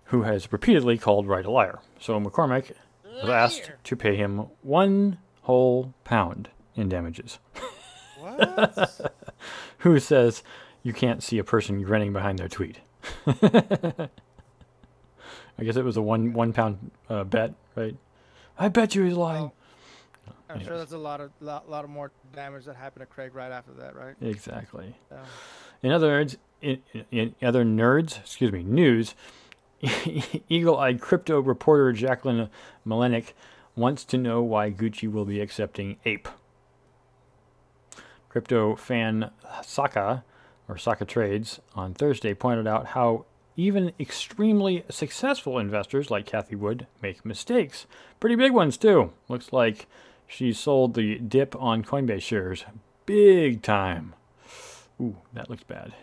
who 0.04 0.22
has 0.22 0.52
repeatedly 0.52 0.98
called 0.98 1.26
Wright 1.26 1.44
a 1.44 1.50
liar. 1.50 1.78
So 2.00 2.18
McCormack 2.20 2.72
was 3.04 3.30
asked 3.30 3.70
to 3.84 3.96
pay 3.96 4.16
him 4.16 4.46
one 4.62 5.18
whole 5.42 5.94
pound 6.04 6.48
in 6.74 6.88
damages. 6.88 7.38
What? 8.18 9.14
who 9.78 10.00
says 10.00 10.42
you 10.82 10.92
can't 10.92 11.22
see 11.22 11.38
a 11.38 11.44
person 11.44 11.82
grinning 11.82 12.12
behind 12.12 12.38
their 12.38 12.48
tweet? 12.48 12.80
I 15.58 15.64
guess 15.64 15.76
it 15.76 15.84
was 15.84 15.96
a 15.96 16.02
one 16.02 16.32
one 16.32 16.52
pound 16.52 16.90
uh, 17.08 17.24
bet, 17.24 17.54
right? 17.76 17.96
I 18.58 18.68
bet 18.68 18.94
you 18.94 19.04
he's 19.04 19.14
lying. 19.14 19.52
I'm 20.48 20.56
Anyways. 20.56 20.66
sure 20.66 20.78
that's 20.78 20.92
a 20.92 20.98
lot 20.98 21.20
of 21.20 21.30
lot, 21.40 21.70
lot 21.70 21.84
of 21.84 21.90
more 21.90 22.12
damage 22.34 22.64
that 22.66 22.76
happened 22.76 23.02
to 23.02 23.06
Craig 23.06 23.34
right 23.34 23.50
after 23.50 23.72
that, 23.74 23.96
right? 23.96 24.14
Exactly. 24.20 24.94
In 25.82 25.90
other 25.90 26.08
words, 26.08 26.36
in, 26.60 26.82
in, 26.92 27.04
in 27.10 27.34
other 27.42 27.64
nerds, 27.64 28.20
excuse 28.20 28.52
me, 28.52 28.62
news, 28.62 29.14
eagle-eyed 30.48 31.00
crypto 31.00 31.40
reporter 31.40 31.92
Jacquelyn 31.92 32.48
Melinek 32.86 33.32
wants 33.76 34.04
to 34.04 34.18
know 34.18 34.42
why 34.42 34.70
Gucci 34.70 35.10
will 35.10 35.24
be 35.24 35.40
accepting 35.40 35.96
Ape, 36.04 36.28
Crypto 38.28 38.76
fan 38.76 39.30
Saka, 39.62 40.24
or 40.68 40.78
Saka 40.78 41.04
Trades, 41.04 41.60
on 41.74 41.94
Thursday 41.94 42.34
pointed 42.34 42.66
out 42.66 42.88
how 42.88 43.26
even 43.56 43.92
extremely 43.98 44.84
successful 44.88 45.58
investors 45.58 46.10
like 46.10 46.26
Cathie 46.26 46.56
Wood 46.56 46.86
make 47.00 47.24
mistakes. 47.24 47.86
Pretty 48.20 48.36
big 48.36 48.52
ones, 48.52 48.76
too. 48.76 49.12
Looks 49.28 49.52
like 49.52 49.86
she 50.26 50.52
sold 50.52 50.94
the 50.94 51.18
dip 51.18 51.54
on 51.56 51.84
Coinbase 51.84 52.22
shares 52.22 52.64
big 53.06 53.62
time. 53.62 54.14
Ooh, 55.00 55.16
that 55.32 55.50
looks 55.50 55.64
bad. 55.64 55.94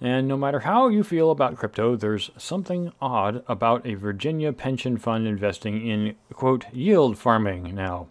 And 0.00 0.26
no 0.26 0.36
matter 0.36 0.60
how 0.60 0.88
you 0.88 1.02
feel 1.02 1.30
about 1.30 1.56
crypto, 1.56 1.96
there's 1.96 2.30
something 2.36 2.92
odd 3.00 3.44
about 3.48 3.86
a 3.86 3.94
Virginia 3.94 4.52
pension 4.52 4.98
fund 4.98 5.26
investing 5.26 5.86
in, 5.86 6.16
quote, 6.32 6.66
yield 6.72 7.16
farming 7.16 7.74
now. 7.74 8.08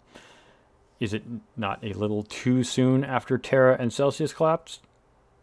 Is 0.98 1.12
it 1.12 1.24
not 1.56 1.84
a 1.84 1.92
little 1.92 2.22
too 2.22 2.64
soon 2.64 3.04
after 3.04 3.36
Terra 3.36 3.76
and 3.78 3.92
Celsius 3.92 4.32
collapsed? 4.32 4.80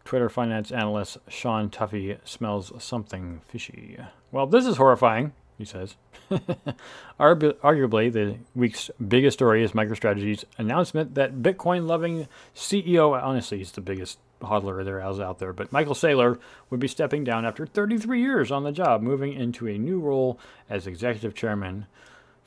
Twitter 0.04 0.28
finance 0.28 0.70
analyst 0.70 1.18
Sean 1.28 1.70
Tuffy 1.70 2.18
smells 2.24 2.72
something 2.78 3.40
fishy. 3.46 3.98
Well, 4.30 4.46
this 4.46 4.66
is 4.66 4.76
horrifying, 4.76 5.32
he 5.58 5.64
says. 5.64 5.96
Arguably, 7.20 8.12
the 8.12 8.36
week's 8.54 8.90
biggest 9.06 9.38
story 9.38 9.62
is 9.62 9.72
MicroStrategy's 9.72 10.44
announcement 10.58 11.14
that 11.14 11.36
Bitcoin 11.36 11.86
loving 11.86 12.28
CEO, 12.54 13.20
honestly, 13.22 13.58
he's 13.58 13.72
the 13.72 13.80
biggest 13.80 14.18
hodler 14.40 14.84
there 14.84 15.08
is 15.08 15.20
out 15.20 15.38
there, 15.38 15.52
but 15.52 15.72
Michael 15.72 15.94
Saylor 15.94 16.38
would 16.70 16.80
be 16.80 16.88
stepping 16.88 17.24
down 17.24 17.44
after 17.44 17.66
33 17.66 18.20
years 18.20 18.50
on 18.50 18.64
the 18.64 18.72
job, 18.72 19.02
moving 19.02 19.32
into 19.32 19.68
a 19.68 19.78
new 19.78 20.00
role 20.00 20.38
as 20.68 20.86
executive 20.86 21.34
chairman. 21.34 21.86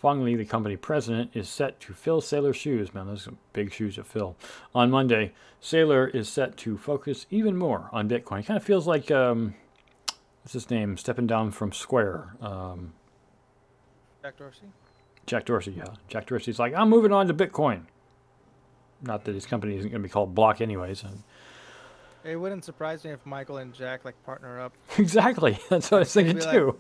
Le, 0.05 0.38
the 0.38 0.45
company 0.45 0.75
president, 0.77 1.31
is 1.33 1.50
set 1.50 1.79
to 1.81 1.93
fill 1.93 2.21
Saylor's 2.21 2.57
shoes. 2.57 2.93
Man, 2.93 3.07
those 3.07 3.27
are 3.27 3.33
big 3.53 3.74
shoes 3.74 3.95
to 3.95 4.03
fill. 4.03 4.35
On 4.74 4.89
Monday, 4.91 5.33
Saylor 5.62 6.13
is 6.13 6.29
set 6.29 6.57
to 6.57 6.77
focus 6.77 7.25
even 7.29 7.57
more 7.57 7.89
on 7.91 8.07
Bitcoin. 8.07 8.39
It 8.39 8.45
kind 8.45 8.57
of 8.57 8.63
feels 8.63 8.88
like, 8.88 9.09
um, 9.12 9.55
what's 10.43 10.53
his 10.53 10.69
name, 10.69 10.97
stepping 10.97 11.27
down 11.27 11.51
from 11.51 11.71
Square. 11.71 12.35
Um, 12.41 12.93
Jack 14.21 14.38
Dorsey? 14.38 14.67
Jack 15.25 15.45
Dorsey, 15.45 15.74
yeah. 15.77 15.88
Jack 16.07 16.27
Dorsey's 16.27 16.59
like, 16.59 16.74
I'm 16.74 16.89
moving 16.89 17.12
on 17.12 17.27
to 17.27 17.33
Bitcoin. 17.33 17.81
Not 19.01 19.25
that 19.25 19.35
his 19.35 19.45
company 19.45 19.77
isn't 19.77 19.89
going 19.89 20.01
to 20.01 20.07
be 20.07 20.12
called 20.12 20.33
Block 20.33 20.62
anyways. 20.62 21.03
It 22.24 22.35
wouldn't 22.35 22.63
surprise 22.65 23.03
me 23.03 23.12
if 23.12 23.24
Michael 23.25 23.57
and 23.57 23.74
Jack 23.74 24.03
like 24.03 24.21
partner 24.24 24.59
up. 24.59 24.74
Exactly. 24.97 25.59
That's 25.69 25.91
what 25.91 25.97
I 25.97 26.00
was 26.00 26.13
thinking 26.13 26.39
too. 26.39 26.65
Like 26.67 26.75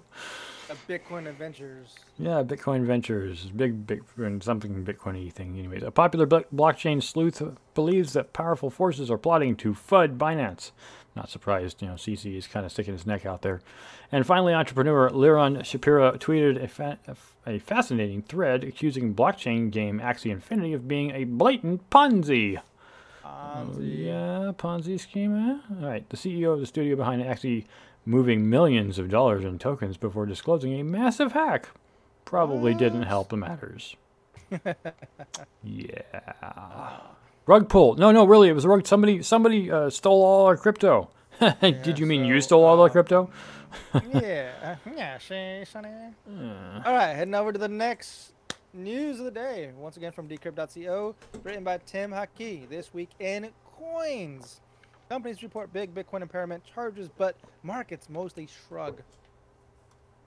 Bitcoin 0.87 1.27
Adventures. 1.27 1.95
Yeah, 2.17 2.43
Bitcoin 2.43 2.85
Ventures, 2.85 3.45
big 3.55 3.85
Bitcoin 3.85 4.41
something 4.41 4.83
Bitcoiny 4.83 5.31
thing. 5.31 5.57
Anyways, 5.57 5.83
a 5.83 5.91
popular 5.91 6.25
blockchain 6.25 7.01
sleuth 7.01 7.41
believes 7.73 8.13
that 8.13 8.33
powerful 8.33 8.69
forces 8.69 9.11
are 9.11 9.17
plotting 9.17 9.55
to 9.57 9.73
FUD 9.73 10.17
Binance. 10.17 10.71
Not 11.15 11.29
surprised, 11.29 11.81
you 11.81 11.87
know, 11.87 11.93
CZ 11.93 12.35
is 12.35 12.47
kind 12.47 12.65
of 12.65 12.71
sticking 12.71 12.93
his 12.93 13.05
neck 13.05 13.25
out 13.25 13.41
there. 13.41 13.61
And 14.11 14.25
finally, 14.25 14.53
entrepreneur 14.53 15.09
Liron 15.09 15.59
Shapira 15.59 16.17
tweeted 16.19 16.61
a, 16.61 16.67
fa- 16.67 16.99
a 17.45 17.59
fascinating 17.59 18.21
thread 18.21 18.63
accusing 18.63 19.15
blockchain 19.15 19.71
game 19.71 19.99
Axie 19.99 20.31
Infinity 20.31 20.73
of 20.73 20.87
being 20.87 21.11
a 21.11 21.23
blatant 21.23 21.89
Ponzi. 21.89 22.59
Ponzi. 23.23 23.75
Oh, 23.77 23.79
yeah, 23.81 24.51
Ponzi 24.57 24.99
scheme. 24.99 25.61
All 25.81 25.87
right. 25.87 26.07
The 26.09 26.17
CEO 26.17 26.53
of 26.53 26.59
the 26.59 26.65
studio 26.65 26.95
behind 26.95 27.21
actually 27.23 27.65
moving 28.05 28.49
millions 28.49 28.99
of 28.99 29.09
dollars 29.09 29.43
in 29.43 29.59
tokens 29.59 29.97
before 29.97 30.25
disclosing 30.25 30.79
a 30.79 30.83
massive 30.83 31.31
hack 31.31 31.69
probably 32.23 32.73
didn't 32.73 33.03
help 33.03 33.29
the 33.29 33.37
matters. 33.37 33.95
yeah. 35.63 36.01
Rug 37.45 37.69
pull. 37.69 37.95
No, 37.95 38.11
no, 38.11 38.25
really, 38.25 38.49
it 38.49 38.53
was 38.53 38.65
a 38.65 38.69
rug. 38.69 38.85
Somebody, 38.87 39.21
somebody 39.21 39.71
uh, 39.71 39.89
stole 39.89 40.23
all 40.23 40.45
our 40.45 40.57
crypto. 40.57 41.09
Did 41.39 41.55
yeah, 41.61 41.95
you 41.95 42.05
mean 42.05 42.23
so, 42.23 42.27
you 42.27 42.41
stole 42.41 42.63
all 42.63 42.79
uh, 42.79 42.83
our 42.83 42.89
crypto? 42.89 43.29
yeah, 44.13 44.75
yeah, 44.95 45.17
Sonny. 45.17 45.89
Uh. 46.27 46.81
All 46.85 46.93
right, 46.93 47.13
heading 47.13 47.35
over 47.35 47.51
to 47.51 47.59
the 47.59 47.67
next 47.67 48.33
News 48.75 49.19
of 49.19 49.25
the 49.25 49.31
day, 49.31 49.71
once 49.77 49.95
again 49.95 50.11
from 50.11 50.27
Decrypt.co, 50.27 51.15
written 51.43 51.63
by 51.63 51.77
Tim 51.77 52.11
Hakki. 52.11 52.67
This 52.67 52.93
week 52.93 53.09
in 53.19 53.49
coins. 53.63 54.59
Companies 55.09 55.43
report 55.43 55.71
big 55.71 55.93
Bitcoin 55.93 56.21
impairment 56.21 56.63
charges, 56.65 57.09
but 57.15 57.37
markets 57.61 58.09
mostly 58.09 58.47
shrug. 58.47 59.03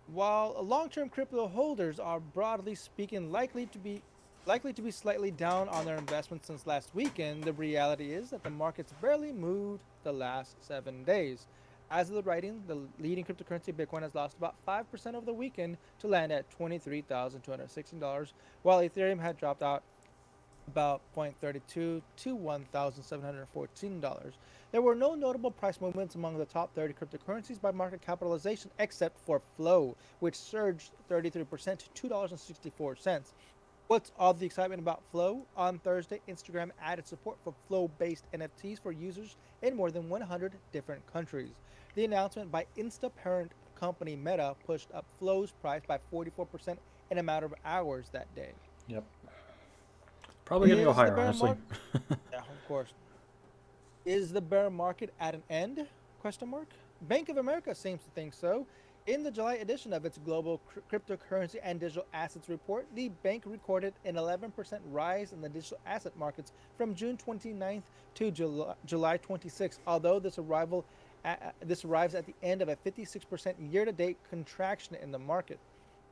While 0.06 0.56
long-term 0.62 1.08
crypto 1.08 1.49
holders 1.49 1.99
are 1.99 2.20
broadly 2.20 2.76
speaking 2.76 3.32
likely 3.32 3.66
to 3.66 3.78
be 3.78 4.02
likely 4.47 4.73
to 4.73 4.80
be 4.80 4.90
slightly 4.90 5.30
down 5.30 5.68
on 5.68 5.85
their 5.85 5.99
investments 5.99 6.47
since 6.47 6.66
last 6.66 6.94
weekend, 6.94 7.44
the 7.44 7.52
reality 7.52 8.12
is 8.12 8.30
that 8.30 8.42
the 8.44 8.50
markets 8.50 8.94
barely 9.02 9.32
moved 9.32 9.82
the 10.04 10.12
last 10.12 10.64
seven 10.64 11.04
days. 11.04 11.47
As 11.90 12.08
of 12.08 12.14
the 12.14 12.23
writing, 12.23 12.62
the 12.66 12.88
leading 12.99 13.25
cryptocurrency 13.25 13.73
Bitcoin 13.75 14.02
has 14.02 14.14
lost 14.14 14.37
about 14.38 14.54
5% 14.66 15.14
over 15.14 15.26
the 15.26 15.35
weekend 15.35 15.76
to 15.99 16.06
land 16.06 16.32
at 16.32 16.50
$23,216, 16.50 18.32
while 18.62 18.78
Ethereum 18.80 19.20
had 19.20 19.37
dropped 19.37 19.62
out 19.62 19.82
about 20.69 21.01
0.32 21.17 22.03
to 22.17 22.25
$1,714. 22.25 24.33
There 24.71 24.83
were 24.83 24.95
no 24.95 25.15
notable 25.15 25.51
price 25.51 25.81
movements 25.81 26.15
among 26.15 26.37
the 26.37 26.45
top 26.45 26.75
30 26.75 26.95
cryptocurrencies 26.95 27.61
by 27.61 27.71
market 27.71 28.03
capitalization 28.03 28.71
except 28.79 29.19
for 29.25 29.41
Flow, 29.57 29.97
which 30.21 30.37
surged 30.37 30.91
33% 31.11 31.79
to 31.95 32.09
$2.64. 32.09 33.23
What's 33.87 34.13
all 34.19 34.35
the 34.35 34.45
excitement 34.45 34.83
about 34.83 35.03
Flow? 35.11 35.47
On 35.57 35.79
Thursday, 35.79 36.21
Instagram 36.29 36.71
added 36.83 37.07
support 37.07 37.39
for 37.43 37.55
Flow 37.67 37.89
based 37.99 38.27
NFTs 38.35 38.83
for 38.83 38.93
users 38.93 39.37
in 39.63 39.75
more 39.75 39.91
than 39.91 40.11
100 40.11 40.53
different 40.73 41.11
countries. 41.11 41.55
The 41.95 42.05
announcement 42.05 42.53
by 42.53 42.67
Insta 42.77 43.11
parent 43.17 43.53
company 43.75 44.17
Meta 44.17 44.55
pushed 44.67 44.93
up 44.93 45.07
Flow's 45.19 45.53
price 45.63 45.81
by 45.89 45.99
44% 46.13 46.77
in 47.11 47.17
a 47.17 47.23
matter 47.23 47.47
of 47.47 47.55
hours 47.65 48.11
that 48.13 48.35
day. 48.35 48.51
Yep. 48.89 49.05
Probably 50.49 50.69
going 50.69 50.78
to 50.78 50.85
go 50.87 50.93
higher, 50.95 51.14
honestly. 51.19 51.52
yeah, 52.33 52.38
of 52.38 52.67
course. 52.67 52.95
Is 54.07 54.33
the 54.33 54.40
bear 54.40 54.71
market 54.71 55.12
at 55.21 55.35
an 55.35 55.43
end? 55.50 55.87
Question 56.23 56.49
mark. 56.49 56.69
Bank 57.02 57.28
of 57.28 57.37
America 57.37 57.75
seems 57.75 58.02
to 58.02 58.11
think 58.14 58.33
so. 58.33 58.67
In 59.07 59.23
the 59.23 59.31
July 59.31 59.57
edition 59.57 59.93
of 59.93 60.07
its 60.07 60.17
global 60.17 60.59
cryptocurrency 60.90 61.57
and 61.62 61.78
digital 61.78 62.07
assets 62.14 62.49
report, 62.49 62.87
the 62.95 63.11
bank 63.23 63.43
recorded 63.45 63.93
an 64.07 64.14
11% 64.14 64.50
rise 64.90 65.33
in 65.33 65.43
the 65.43 65.50
digital 65.50 65.78
asset 65.87 66.17
markets 66.17 66.52
from 66.78 66.95
June 66.95 67.19
29th 67.19 67.83
to 68.14 68.31
July, 68.31 68.75
July 68.87 69.19
26th. 69.19 69.78
Although 69.87 70.19
this 70.19 70.38
arrival 70.38 70.87
this 71.61 71.85
arrives 71.85 72.14
at 72.14 72.25
the 72.25 72.35
end 72.43 72.62
of 72.62 72.71
a 72.71 72.76
56% 72.76 73.55
year-to-date 73.71 74.17
contraction 74.31 74.97
in 75.02 75.12
the 75.12 75.19
market. 75.19 75.59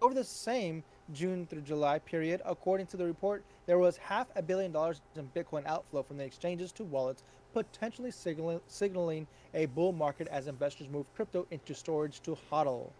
Over 0.03 0.13
the 0.13 0.25
same 0.25 0.83
June 1.13 1.47
through 1.47 1.61
July 1.63 1.99
period, 1.99 2.41
according 2.45 2.87
to 2.87 2.97
the 2.97 3.05
report, 3.05 3.45
there 3.67 3.79
was 3.79 3.97
half 3.97 4.27
a 4.37 4.43
billion 4.43 4.73
dollars 4.73 5.01
in 5.15 5.31
Bitcoin 5.35 5.65
outflow 5.67 6.03
from 6.03 6.17
the 6.17 6.25
exchanges 6.25 6.73
to 6.73 6.85
wallets, 6.85 7.23
potentially 7.53 8.11
signaling, 8.11 8.61
signaling 8.67 9.27
a 9.55 9.67
bull 9.67 9.93
market 9.93 10.29
as 10.29 10.47
investors 10.47 10.89
move 10.89 11.07
crypto 11.15 11.47
into 11.51 11.75
storage 11.75 12.21
to 12.23 12.37
hodl. 12.51 12.91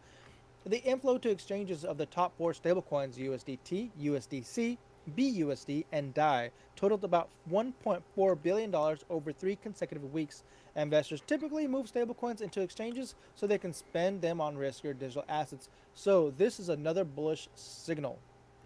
The 0.65 0.83
inflow 0.83 1.19
to 1.19 1.31
exchanges 1.31 1.85
of 1.85 1.97
the 1.97 2.07
top 2.07 2.37
four 2.37 2.53
stablecoins 2.53 3.17
USDT, 3.17 3.91
USDC, 4.01 4.79
BUSD, 5.17 5.85
and 5.93 6.15
DAI 6.15 6.51
totaled 6.75 7.05
about 7.05 7.29
$1.4 7.51 8.43
billion 8.43 8.75
over 8.75 9.33
three 9.33 9.57
consecutive 9.57 10.13
weeks. 10.13 10.45
Investors 10.75 11.23
typically 11.27 11.67
move 11.67 11.87
stablecoins 11.87 12.43
into 12.43 12.61
exchanges 12.61 13.15
so 13.35 13.47
they 13.47 13.59
can 13.59 13.73
spend 13.73 14.21
them 14.21 14.41
on 14.41 14.57
riskier 14.57 14.99
digital 14.99 15.25
assets. 15.29 15.69
So 15.95 16.33
this 16.37 16.61
is 16.61 16.69
another 16.69 17.05
bullish 17.05 17.49
signal. 17.55 18.19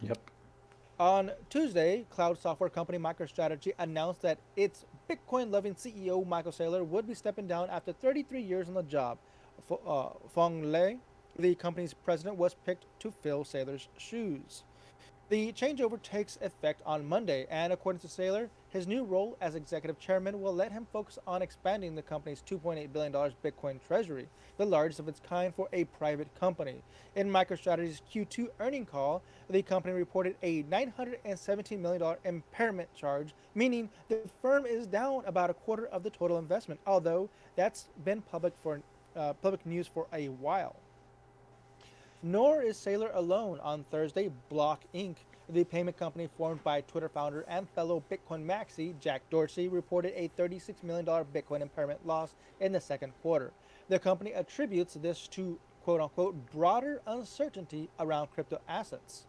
Yep. 0.03 0.19
On 0.99 1.31
Tuesday, 1.49 2.05
cloud 2.11 2.39
software 2.39 2.69
company 2.69 2.99
MicroStrategy 2.99 3.73
announced 3.79 4.21
that 4.23 4.39
its 4.55 4.85
Bitcoin-loving 5.09 5.75
CEO 5.75 6.27
Michael 6.27 6.53
Saylor 6.53 6.85
would 6.87 7.07
be 7.07 7.15
stepping 7.15 7.47
down 7.47 7.71
after 7.71 7.93
33 7.93 8.43
years 8.43 8.69
on 8.69 8.75
the 8.75 8.83
job. 8.83 9.17
Uh, 9.71 10.11
Phong 10.35 10.71
Le, 10.71 10.97
the 11.39 11.55
company's 11.55 11.95
president, 11.95 12.37
was 12.37 12.55
picked 12.67 12.85
to 13.01 13.11
fill 13.11 13.45
Saylor's 13.45 13.89
shoes. 13.97 14.65
The 15.31 15.53
changeover 15.53 16.03
takes 16.03 16.39
effect 16.43 16.83
on 16.85 17.09
Monday, 17.09 17.47
and 17.49 17.73
according 17.73 18.01
to 18.01 18.09
Saylor, 18.09 18.49
his 18.69 18.89
new 18.89 19.05
role 19.05 19.37
as 19.41 19.55
executive 19.55 19.97
chairman 20.01 20.41
will 20.41 20.53
let 20.53 20.73
him 20.73 20.89
focus 20.93 21.21
on 21.25 21.41
expanding 21.41 21.95
the 21.95 22.03
company's 22.03 22.43
$2.8 22.43 22.93
billion 22.93 23.13
Bitcoin 23.13 23.79
treasury, 23.87 24.27
the 24.57 24.67
largest 24.67 24.99
of 24.99 25.07
its 25.07 25.21
kind 25.21 25.55
for 25.55 25.69
a 25.73 25.85
private 25.85 26.27
company. 26.35 26.83
In 27.15 27.31
MicroStrategy's 27.31 28.03
Q2 28.13 28.49
earning 28.59 28.85
call, 28.85 29.23
the 29.49 29.63
company 29.63 29.95
reported 29.95 30.35
a 30.43 30.65
$917 30.65 31.79
million 31.79 32.17
impairment 32.25 32.93
charge, 32.97 33.33
meaning 33.55 33.89
the 34.09 34.19
firm 34.43 34.67
is 34.67 34.89
down 34.89 35.23
about 35.27 35.49
a 35.49 35.55
quarter 35.55 35.87
of 35.87 36.03
the 36.03 36.11
total 36.11 36.39
investment, 36.39 36.81
although 36.89 37.31
that's 37.55 37.87
been 38.05 38.21
public 38.21 38.53
for 38.65 38.83
uh, 39.15 39.33
public 39.35 39.65
news 39.65 39.87
for 39.87 40.09
a 40.13 40.27
while. 40.27 40.75
Nor 42.23 42.63
is 42.63 42.77
Saylor 42.77 43.15
alone. 43.15 43.61
On 43.61 43.85
Thursday, 43.91 44.31
Block 44.49 44.83
Inc., 44.95 45.17
The 45.53 45.65
payment 45.65 45.97
company 45.97 46.29
formed 46.37 46.63
by 46.63 46.83
Twitter 46.83 47.09
founder 47.09 47.45
and 47.49 47.69
fellow 47.71 48.05
Bitcoin 48.09 48.47
maxi 48.47 48.97
Jack 49.01 49.23
Dorsey 49.31 49.67
reported 49.67 50.13
a 50.15 50.31
$36 50.39 50.85
million 50.85 51.05
Bitcoin 51.05 51.61
impairment 51.61 52.07
loss 52.07 52.37
in 52.61 52.71
the 52.71 52.81
second 52.81 53.13
quarter. 53.21 53.53
The 53.89 53.99
company 53.99 54.33
attributes 54.33 54.95
this 54.95 55.27
to 55.29 55.59
quote 55.83 56.01
unquote 56.01 56.37
broader 56.53 57.01
uncertainty 57.07 57.89
around 57.99 58.29
crypto 58.29 58.61
assets. 58.69 59.27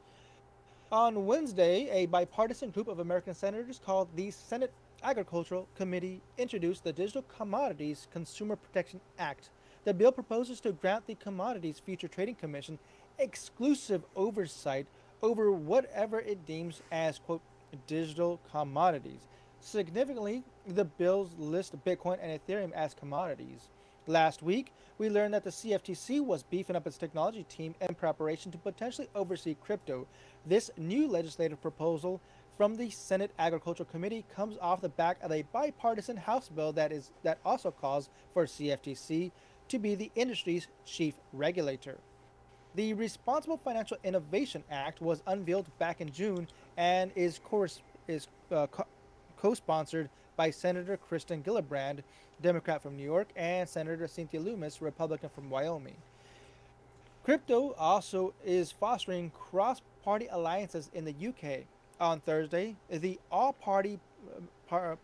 On 0.92 1.26
Wednesday, 1.26 1.90
a 1.90 2.06
bipartisan 2.06 2.70
group 2.70 2.88
of 2.88 3.00
American 3.00 3.34
senators 3.34 3.80
called 3.84 4.08
the 4.16 4.30
Senate 4.30 4.74
Agricultural 5.02 5.68
Committee 5.76 6.22
introduced 6.38 6.84
the 6.84 6.94
Digital 6.94 7.24
Commodities 7.24 8.08
Consumer 8.12 8.56
Protection 8.56 9.02
Act. 9.18 9.50
The 9.84 9.94
bill 9.96 10.12
proposes 10.12 10.60
to 10.62 10.74
grant 10.74 11.08
the 11.08 11.16
Commodities 11.16 11.80
Future 11.80 12.08
Trading 12.08 12.36
Commission 12.36 12.78
exclusive 13.18 14.04
oversight 14.16 14.86
over 15.24 15.52
whatever 15.52 16.20
it 16.20 16.46
deems 16.46 16.84
as, 16.92 17.18
quote, 17.18 17.42
digital 17.88 18.40
commodities. 18.52 19.28
Significantly, 19.60 20.44
the 20.68 20.86
bills 20.86 21.34
list 21.38 21.76
Bitcoin 21.84 22.20
and 22.22 22.40
Ethereum 22.40 22.72
as 22.74 22.94
commodities. 22.94 23.70
Last 24.06 24.44
week, 24.44 24.72
we 25.00 25.10
learned 25.10 25.34
that 25.34 25.44
the 25.44 25.50
CFTC 25.50 26.24
was 26.24 26.44
beefing 26.44 26.76
up 26.76 26.86
its 26.86 26.98
technology 26.98 27.44
team 27.44 27.74
in 27.82 27.96
preparation 27.96 28.52
to 28.52 28.58
potentially 28.60 29.08
oversee 29.16 29.56
crypto. 29.64 30.06
This 30.46 30.70
new 30.78 31.08
legislative 31.08 31.62
proposal 31.62 32.22
from 32.58 32.76
the 32.76 32.90
Senate 32.92 33.32
Agricultural 33.40 33.90
Committee 33.90 34.26
comes 34.36 34.58
off 34.62 34.82
the 34.82 34.90
back 34.90 35.18
of 35.24 35.32
a 35.32 35.44
bipartisan 35.54 36.18
House 36.18 36.50
bill 36.50 36.72
that 36.74 36.92
is 36.92 37.12
that 37.24 37.40
also 37.44 37.72
calls 37.72 38.10
for 38.34 38.46
CFTC 38.46 39.32
to 39.72 39.80
be 39.80 39.96
the 39.96 40.12
industry's 40.16 40.68
chief 40.86 41.16
regulator. 41.34 41.98
The 42.76 42.94
Responsible 42.94 43.58
Financial 43.58 43.98
Innovation 44.04 44.64
Act 44.70 45.02
was 45.02 45.24
unveiled 45.28 45.68
back 45.80 46.02
in 46.02 46.12
June 46.12 46.48
and 46.78 47.12
is, 47.16 47.40
is 48.08 48.28
uh, 48.52 48.68
co 49.38 49.54
sponsored 49.54 50.10
by 50.36 50.52
Senator 50.52 50.98
Kirsten 50.98 51.44
Gillibrand, 51.44 52.00
Democrat 52.42 52.82
from 52.82 52.96
New 52.96 53.04
York, 53.04 53.30
and 53.36 53.68
Senator 53.68 54.08
Cynthia 54.08 54.40
Lummis, 54.40 54.82
Republican 54.82 55.30
from 55.30 55.50
Wyoming. 55.50 55.96
Crypto 57.24 57.74
also 57.78 58.34
is 58.44 58.72
fostering 58.72 59.32
cross 59.32 59.82
party 60.04 60.28
alliances 60.32 60.90
in 60.94 61.06
the 61.06 61.14
UK. 61.28 61.66
On 62.00 62.20
Thursday, 62.20 62.76
the 62.90 63.20
all 63.32 63.54
party 63.54 64.00
uh, 64.28 64.40
par, 64.68 64.98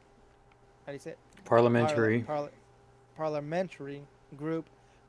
how 0.86 0.92
do 0.92 0.94
you 0.94 1.00
say 1.00 1.12
it? 1.12 1.20
Parliamentary. 1.46 2.22
Parla- 2.22 2.50
parliamentary 3.16 4.02
group 4.36 4.66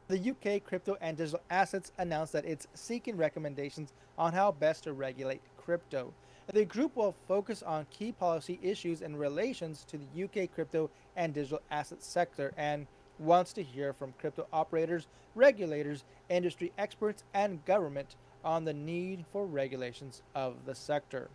the 0.09 0.31
UK 0.31 0.65
Crypto 0.65 0.97
and 1.03 1.19
Digital 1.19 1.43
Assets 1.51 1.93
announced 1.99 2.33
that 2.33 2.47
it's 2.47 2.67
seeking 2.73 3.19
recommendations 3.19 3.93
on 4.17 4.33
how 4.33 4.51
best 4.51 4.85
to 4.85 4.95
regulate 4.95 5.43
crypto. 5.59 6.15
The 6.51 6.65
group 6.65 6.97
will 6.97 7.15
focus 7.27 7.63
on 7.63 7.87
key 7.91 8.13
policy 8.13 8.59
issues 8.63 9.03
in 9.03 9.17
relations 9.17 9.85
to 9.89 9.99
the 9.99 10.25
UK 10.25 10.51
crypto 10.51 10.89
and 11.15 11.35
digital 11.35 11.61
asset 11.71 12.03
sector 12.03 12.55
and 12.57 12.87
wants 13.19 13.53
to 13.53 13.63
hear 13.63 13.93
from 13.93 14.15
crypto 14.19 14.47
operators, 14.51 15.09
regulators, 15.35 16.05
industry 16.31 16.73
experts, 16.79 17.25
and 17.35 17.63
government 17.67 18.17
on 18.43 18.65
the 18.65 18.73
need 18.73 19.27
for 19.31 19.45
regulations 19.45 20.23
of 20.35 20.65
the 20.65 20.75
sector. 20.75 21.29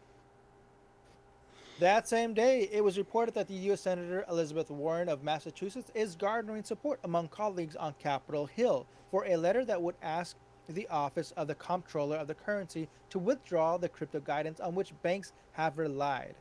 That 1.79 2.07
same 2.07 2.35
day, 2.35 2.69
it 2.71 2.83
was 2.83 2.99
reported 2.99 3.33
that 3.33 3.47
the 3.47 3.55
U.S. 3.55 3.81
Senator 3.81 4.23
Elizabeth 4.29 4.69
Warren 4.69 5.09
of 5.09 5.23
Massachusetts 5.23 5.91
is 5.95 6.15
garnering 6.15 6.63
support 6.63 6.99
among 7.03 7.29
colleagues 7.29 7.75
on 7.75 7.95
Capitol 7.97 8.45
Hill 8.45 8.85
for 9.09 9.25
a 9.25 9.35
letter 9.35 9.65
that 9.65 9.81
would 9.81 9.95
ask 10.03 10.37
the 10.69 10.87
Office 10.89 11.31
of 11.35 11.47
the 11.47 11.55
Comptroller 11.55 12.17
of 12.17 12.27
the 12.27 12.35
Currency 12.35 12.87
to 13.09 13.17
withdraw 13.17 13.77
the 13.77 13.89
crypto 13.89 14.19
guidance 14.19 14.59
on 14.59 14.75
which 14.75 14.93
banks 15.01 15.33
have 15.53 15.79
relied. 15.79 16.35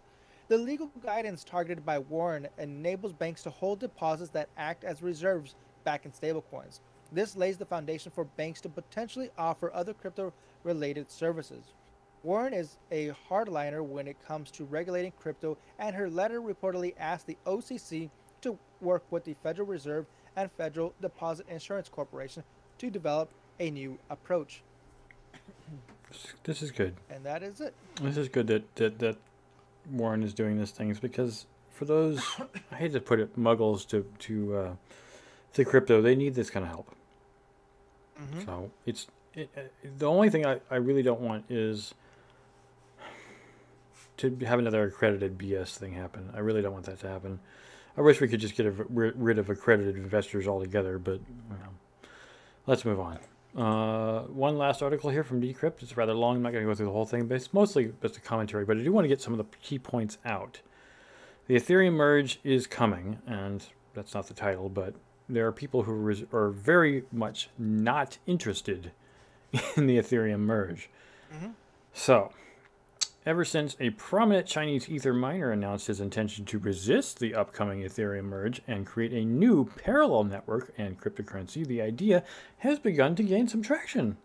The 0.48 0.58
legal 0.58 0.90
guidance 1.02 1.44
targeted 1.44 1.84
by 1.84 1.98
Warren 1.98 2.46
enables 2.58 3.14
banks 3.14 3.42
to 3.44 3.50
hold 3.50 3.80
deposits 3.80 4.30
that 4.32 4.50
act 4.58 4.84
as 4.84 5.02
reserves 5.02 5.54
back 5.82 6.04
in 6.04 6.12
stablecoins. 6.12 6.80
This 7.10 7.36
lays 7.36 7.56
the 7.56 7.64
foundation 7.64 8.12
for 8.14 8.24
banks 8.24 8.60
to 8.60 8.68
potentially 8.68 9.30
offer 9.38 9.72
other 9.72 9.94
crypto 9.94 10.34
related 10.62 11.10
services. 11.10 11.72
Warren 12.22 12.54
is 12.54 12.76
a 12.90 13.12
hardliner 13.28 13.84
when 13.84 14.06
it 14.06 14.16
comes 14.26 14.50
to 14.52 14.64
regulating 14.64 15.12
crypto, 15.18 15.58
and 15.78 15.94
her 15.96 16.08
letter 16.08 16.40
reportedly 16.40 16.94
asked 16.98 17.26
the 17.26 17.36
OCC 17.46 18.10
to 18.42 18.58
work 18.80 19.02
with 19.10 19.24
the 19.24 19.34
Federal 19.42 19.66
Reserve 19.66 20.06
and 20.36 20.50
Federal 20.52 20.94
Deposit 21.00 21.46
Insurance 21.48 21.88
Corporation 21.88 22.44
to 22.78 22.90
develop 22.90 23.30
a 23.58 23.70
new 23.70 23.98
approach. 24.10 24.62
This 26.44 26.62
is 26.62 26.70
good. 26.70 26.94
And 27.10 27.24
that 27.24 27.42
is 27.42 27.60
it. 27.60 27.74
This 28.00 28.16
is 28.16 28.28
good 28.28 28.46
that, 28.48 28.74
that, 28.76 28.98
that 28.98 29.16
Warren 29.90 30.22
is 30.22 30.34
doing 30.34 30.58
these 30.58 30.70
things 30.70 31.00
because 31.00 31.46
for 31.70 31.84
those, 31.84 32.20
I 32.72 32.76
hate 32.76 32.92
to 32.92 33.00
put 33.00 33.18
it, 33.18 33.36
muggles 33.38 33.86
to 33.88 34.06
to 34.20 34.56
uh, 34.56 34.70
to 35.54 35.64
crypto, 35.64 36.00
they 36.00 36.14
need 36.14 36.34
this 36.34 36.50
kind 36.50 36.64
of 36.64 36.70
help. 36.70 36.94
Mm-hmm. 38.20 38.44
So 38.44 38.70
it's 38.86 39.06
it, 39.34 39.50
uh, 39.56 39.60
the 39.98 40.06
only 40.06 40.30
thing 40.30 40.46
I, 40.46 40.60
I 40.70 40.76
really 40.76 41.02
don't 41.02 41.20
want 41.20 41.44
is 41.48 41.94
to 44.22 44.46
have 44.46 44.58
another 44.58 44.84
accredited 44.84 45.38
BS 45.38 45.76
thing 45.76 45.92
happen. 45.92 46.30
I 46.34 46.40
really 46.40 46.62
don't 46.62 46.72
want 46.72 46.86
that 46.86 47.00
to 47.00 47.08
happen. 47.08 47.40
I 47.96 48.00
wish 48.00 48.20
we 48.20 48.28
could 48.28 48.40
just 48.40 48.56
get 48.56 48.66
a, 48.66 48.70
rid 48.70 49.38
of 49.38 49.50
accredited 49.50 49.96
investors 49.96 50.48
altogether, 50.48 50.98
but 50.98 51.20
you 51.20 51.56
know, 51.58 52.08
let's 52.66 52.84
move 52.84 53.00
on. 53.00 53.18
Uh, 53.56 54.22
one 54.28 54.56
last 54.56 54.82
article 54.82 55.10
here 55.10 55.22
from 55.22 55.42
Decrypt. 55.42 55.82
It's 55.82 55.96
rather 55.96 56.14
long. 56.14 56.36
I'm 56.36 56.42
not 56.42 56.52
going 56.52 56.64
to 56.64 56.70
go 56.70 56.74
through 56.74 56.86
the 56.86 56.92
whole 56.92 57.04
thing, 57.04 57.26
but 57.26 57.34
it's 57.34 57.52
mostly 57.52 57.92
just 58.00 58.16
a 58.16 58.20
commentary. 58.20 58.64
But 58.64 58.78
I 58.78 58.82
do 58.82 58.92
want 58.92 59.04
to 59.04 59.08
get 59.08 59.20
some 59.20 59.34
of 59.34 59.38
the 59.38 59.56
key 59.58 59.78
points 59.78 60.16
out. 60.24 60.62
The 61.48 61.56
Ethereum 61.56 61.92
merge 61.92 62.40
is 62.44 62.66
coming, 62.66 63.18
and 63.26 63.62
that's 63.92 64.14
not 64.14 64.26
the 64.28 64.34
title, 64.34 64.70
but 64.70 64.94
there 65.28 65.46
are 65.46 65.52
people 65.52 65.82
who 65.82 66.26
are 66.32 66.50
very 66.50 67.04
much 67.12 67.50
not 67.58 68.16
interested 68.26 68.92
in 69.76 69.86
the 69.86 69.98
Ethereum 69.98 70.40
merge. 70.40 70.88
Mm-hmm. 71.34 71.50
So, 71.92 72.32
Ever 73.24 73.44
since 73.44 73.76
a 73.78 73.90
prominent 73.90 74.48
Chinese 74.48 74.88
Ether 74.88 75.12
miner 75.12 75.52
announced 75.52 75.86
his 75.86 76.00
intention 76.00 76.44
to 76.46 76.58
resist 76.58 77.20
the 77.20 77.36
upcoming 77.36 77.82
Ethereum 77.82 78.24
merge 78.24 78.60
and 78.66 78.84
create 78.84 79.12
a 79.12 79.24
new 79.24 79.64
parallel 79.64 80.24
network 80.24 80.72
and 80.76 81.00
cryptocurrency, 81.00 81.64
the 81.64 81.80
idea 81.80 82.24
has 82.58 82.80
begun 82.80 83.14
to 83.14 83.22
gain 83.22 83.46
some 83.46 83.62
traction. 83.62 84.16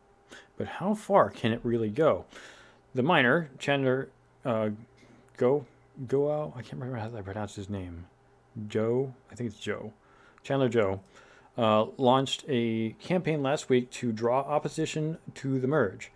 But 0.58 0.68
how 0.68 0.96
far 0.96 1.30
can 1.30 1.52
it 1.52 1.60
really 1.62 1.92
go? 1.92 2.26
The 2.96 3.04
miner, 3.04 3.52
Chandler 3.60 4.10
uh, 4.44 4.72
Go 5.38 5.68
Goao, 6.08 6.54
I 6.56 6.62
can't 6.62 6.82
remember 6.82 6.98
how 6.98 7.16
I 7.16 7.22
pronounce 7.22 7.54
his 7.54 7.70
name. 7.70 8.08
Joe, 8.68 9.14
I 9.32 9.36
think 9.36 9.52
it's 9.52 9.60
Joe. 9.60 9.94
Chandler 10.42 10.70
Joe 10.70 11.02
uh, 11.56 11.86
launched 11.98 12.46
a 12.48 12.96
campaign 13.00 13.44
last 13.44 13.70
week 13.70 13.92
to 13.92 14.12
draw 14.12 14.40
opposition 14.40 15.20
to 15.36 15.60
the 15.60 15.68
merge 15.68 16.12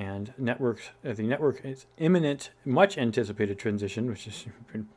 and 0.00 0.32
networks 0.38 0.90
uh, 1.04 1.12
the 1.12 1.24
network 1.24 1.60
is 1.62 1.84
imminent, 1.98 2.50
much 2.64 2.96
anticipated 2.96 3.58
transition, 3.58 4.08
which 4.08 4.24
has 4.24 4.46
been 4.72 4.88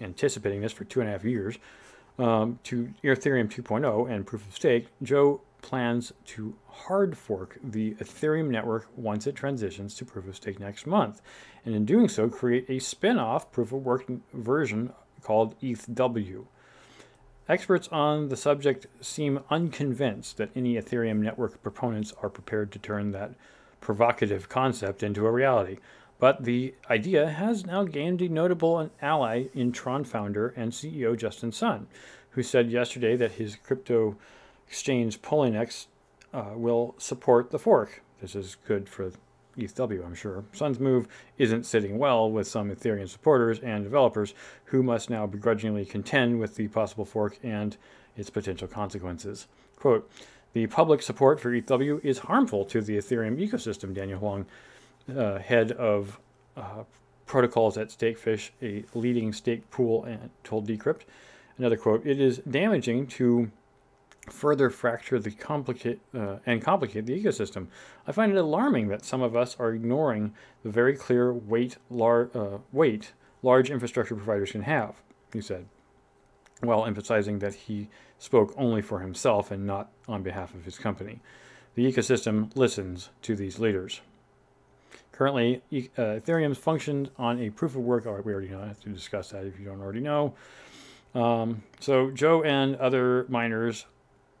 anticipating 0.00 0.62
this 0.62 0.72
for 0.72 0.84
two 0.84 1.00
and 1.00 1.08
a 1.08 1.12
half 1.12 1.24
years, 1.24 1.58
um, 2.18 2.58
to 2.64 2.94
Ethereum 3.04 3.50
2.0 3.50 4.10
and 4.10 4.26
proof 4.26 4.46
of 4.48 4.54
stake. 4.54 4.88
Joe 5.02 5.42
plans 5.60 6.12
to 6.24 6.54
hard 6.68 7.18
fork 7.18 7.58
the 7.62 7.94
Ethereum 7.96 8.48
network 8.48 8.88
once 8.96 9.26
it 9.26 9.34
transitions 9.34 9.94
to 9.96 10.04
proof 10.04 10.26
of 10.26 10.36
stake 10.36 10.58
next 10.58 10.86
month, 10.86 11.20
and 11.66 11.74
in 11.74 11.84
doing 11.84 12.08
so, 12.08 12.28
create 12.28 12.64
a 12.70 12.78
spin 12.78 13.18
off 13.18 13.52
proof 13.52 13.72
of 13.72 13.84
work 13.84 14.06
version 14.32 14.94
called 15.20 15.60
ETHW. 15.60 16.46
Experts 17.48 17.88
on 17.88 18.28
the 18.28 18.36
subject 18.36 18.86
seem 19.00 19.40
unconvinced 19.50 20.38
that 20.38 20.50
any 20.54 20.74
Ethereum 20.74 21.18
network 21.18 21.62
proponents 21.62 22.14
are 22.22 22.30
prepared 22.30 22.72
to 22.72 22.78
turn 22.78 23.10
that 23.10 23.32
provocative 23.80 24.48
concept 24.48 25.02
into 25.02 25.26
a 25.26 25.30
reality. 25.30 25.78
But 26.18 26.44
the 26.44 26.74
idea 26.90 27.28
has 27.28 27.64
now 27.64 27.84
gained 27.84 28.20
a 28.22 28.28
notable 28.28 28.90
ally 29.00 29.44
in 29.54 29.72
Tron 29.72 30.04
founder 30.04 30.48
and 30.56 30.72
CEO 30.72 31.16
Justin 31.16 31.52
Sun, 31.52 31.86
who 32.30 32.42
said 32.42 32.70
yesterday 32.70 33.16
that 33.16 33.32
his 33.32 33.56
crypto 33.56 34.16
exchange 34.66 35.22
Poloniex 35.22 35.86
uh, 36.34 36.50
will 36.54 36.94
support 36.98 37.50
the 37.50 37.58
fork. 37.58 38.02
This 38.20 38.34
is 38.34 38.56
good 38.66 38.88
for 38.88 39.12
ETHW, 39.56 40.04
I'm 40.04 40.14
sure. 40.14 40.44
Sun's 40.52 40.78
move 40.78 41.08
isn't 41.36 41.66
sitting 41.66 41.98
well 41.98 42.30
with 42.30 42.46
some 42.46 42.70
Ethereum 42.70 43.08
supporters 43.08 43.58
and 43.60 43.84
developers 43.84 44.34
who 44.66 44.82
must 44.82 45.10
now 45.10 45.26
begrudgingly 45.26 45.84
contend 45.84 46.38
with 46.38 46.56
the 46.56 46.68
possible 46.68 47.04
fork 47.04 47.38
and 47.42 47.76
its 48.16 48.30
potential 48.30 48.68
consequences. 48.68 49.46
Quote, 49.76 50.10
the 50.58 50.66
public 50.66 51.02
support 51.02 51.38
for 51.38 51.52
ETHW 51.52 52.04
is 52.04 52.18
harmful 52.18 52.64
to 52.64 52.80
the 52.80 52.98
Ethereum 52.98 53.38
ecosystem, 53.38 53.94
Daniel 53.94 54.18
Huang, 54.18 54.44
uh, 55.16 55.38
head 55.38 55.70
of 55.70 56.18
uh, 56.56 56.82
protocols 57.26 57.78
at 57.78 57.92
Stakefish, 57.92 58.50
a 58.60 58.82
leading 58.92 59.32
stake 59.32 59.70
pool, 59.70 60.02
and 60.02 60.30
told 60.42 60.66
Decrypt. 60.66 61.02
Another 61.58 61.76
quote, 61.76 62.04
it 62.04 62.20
is 62.20 62.38
damaging 62.38 63.06
to 63.06 63.52
further 64.28 64.68
fracture 64.68 65.20
the 65.20 65.30
complicate 65.30 66.00
uh, 66.12 66.38
and 66.44 66.60
complicate 66.60 67.06
the 67.06 67.22
ecosystem. 67.22 67.68
I 68.08 68.10
find 68.10 68.32
it 68.32 68.38
alarming 68.38 68.88
that 68.88 69.04
some 69.04 69.22
of 69.22 69.36
us 69.36 69.54
are 69.60 69.70
ignoring 69.70 70.34
the 70.64 70.70
very 70.70 70.96
clear 70.96 71.32
weight, 71.32 71.76
lar- 71.88 72.30
uh, 72.34 72.58
weight 72.72 73.12
large 73.44 73.70
infrastructure 73.70 74.16
providers 74.16 74.50
can 74.50 74.62
have, 74.62 74.96
he 75.32 75.40
said, 75.40 75.66
while 76.60 76.86
emphasizing 76.86 77.38
that 77.38 77.54
he 77.54 77.88
spoke 78.18 78.52
only 78.56 78.82
for 78.82 79.00
himself 79.00 79.50
and 79.50 79.66
not 79.66 79.90
on 80.08 80.22
behalf 80.22 80.54
of 80.54 80.64
his 80.64 80.78
company. 80.78 81.20
The 81.74 81.90
ecosystem 81.90 82.54
listens 82.56 83.10
to 83.22 83.36
these 83.36 83.58
leaders. 83.58 84.00
Currently, 85.12 85.62
uh, 85.72 86.20
Ethereum 86.20 86.56
functions 86.56 87.08
on 87.16 87.40
a 87.40 87.50
proof 87.50 87.74
of 87.74 87.82
work. 87.82 88.06
Oh, 88.06 88.20
we 88.24 88.32
already 88.32 88.48
know. 88.48 88.60
I 88.60 88.68
have 88.68 88.80
to 88.80 88.88
discuss 88.88 89.30
that 89.30 89.44
if 89.44 89.58
you 89.58 89.64
don't 89.64 89.80
already 89.80 90.00
know. 90.00 90.34
Um, 91.14 91.62
so, 91.80 92.10
Joe 92.10 92.42
and 92.42 92.76
other 92.76 93.26
miners 93.28 93.86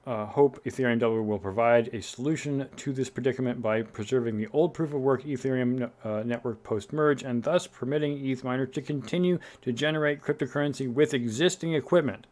uh, 0.08 0.24
hope 0.24 0.58
Ethereum 0.64 0.98
W 1.00 1.20
will 1.20 1.38
provide 1.38 1.88
a 1.92 2.00
solution 2.00 2.66
to 2.76 2.94
this 2.94 3.10
predicament 3.10 3.60
by 3.60 3.82
preserving 3.82 4.38
the 4.38 4.48
old 4.54 4.72
proof 4.72 4.94
of 4.94 5.00
work 5.02 5.22
Ethereum 5.24 5.90
uh, 6.02 6.22
network 6.24 6.62
post 6.62 6.94
merge 6.94 7.22
and 7.22 7.42
thus 7.42 7.66
permitting 7.66 8.24
ETH 8.24 8.42
miners 8.42 8.70
to 8.72 8.80
continue 8.80 9.38
to 9.60 9.70
generate 9.70 10.22
cryptocurrency 10.22 10.90
with 10.90 11.12
existing 11.12 11.74
equipment. 11.74 12.26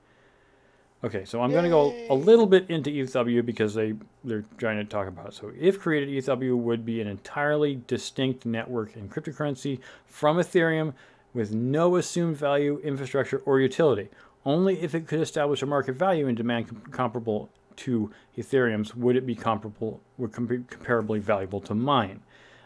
Okay, 1.05 1.27
so 1.27 1.43
I'm 1.43 1.51
going 1.51 1.65
to 1.65 1.71
go 1.71 1.95
a 2.09 2.15
little 2.15 2.47
bit 2.47 2.71
into 2.71 2.89
ETHW 2.89 3.45
because 3.45 3.75
they, 3.75 3.93
they're 4.25 4.47
trying 4.57 4.79
to 4.79 4.85
talk 4.85 5.07
about 5.07 5.29
it. 5.29 5.35
So, 5.35 5.53
if 5.61 5.79
created, 5.79 6.09
ETHW 6.09 6.57
would 6.57 6.87
be 6.87 7.03
an 7.03 7.07
entirely 7.07 7.83
distinct 7.87 8.47
network 8.47 8.97
in 8.97 9.11
cryptocurrency 9.11 9.81
from 10.07 10.39
Ethereum 10.39 10.95
with 11.35 11.53
no 11.53 11.97
assumed 11.97 12.39
value, 12.39 12.81
infrastructure, 12.83 13.43
or 13.45 13.61
utility. 13.61 14.09
Only 14.47 14.81
if 14.81 14.95
it 14.95 15.07
could 15.07 15.21
establish 15.21 15.61
a 15.61 15.67
market 15.67 15.97
value 15.97 16.27
and 16.27 16.37
demand 16.37 16.69
com- 16.69 16.81
comparable 16.91 17.51
to 17.79 18.11
Ethereum's, 18.37 18.95
would 18.95 19.17
it 19.17 19.27
be 19.27 19.35
comparable, 19.35 20.01
would 20.19 20.33
com- 20.33 20.49
comparably 20.49 21.21
valuable 21.21 21.61
to 21.63 21.75
mine? 21.75 22.21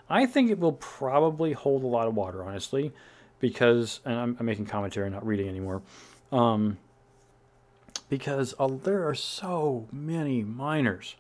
I 0.09 0.27
think 0.27 0.51
it 0.51 0.59
will 0.59 0.73
probably 0.73 1.53
hold 1.53 1.85
a 1.85 1.87
lot 1.87 2.09
of 2.09 2.15
water, 2.15 2.45
honestly, 2.45 2.93
because, 3.39 4.01
and 4.05 4.15
I'm, 4.15 4.37
I'm 4.41 4.47
making 4.47 4.67
commentary, 4.67 5.09
not 5.11 5.25
reading 5.27 5.49
anymore, 5.49 5.83
um, 6.33 6.79
because 8.09 8.55
uh, 8.59 8.69
there 8.69 9.09
are 9.09 9.15
so 9.15 9.87
many 9.93 10.43
miners. 10.43 11.15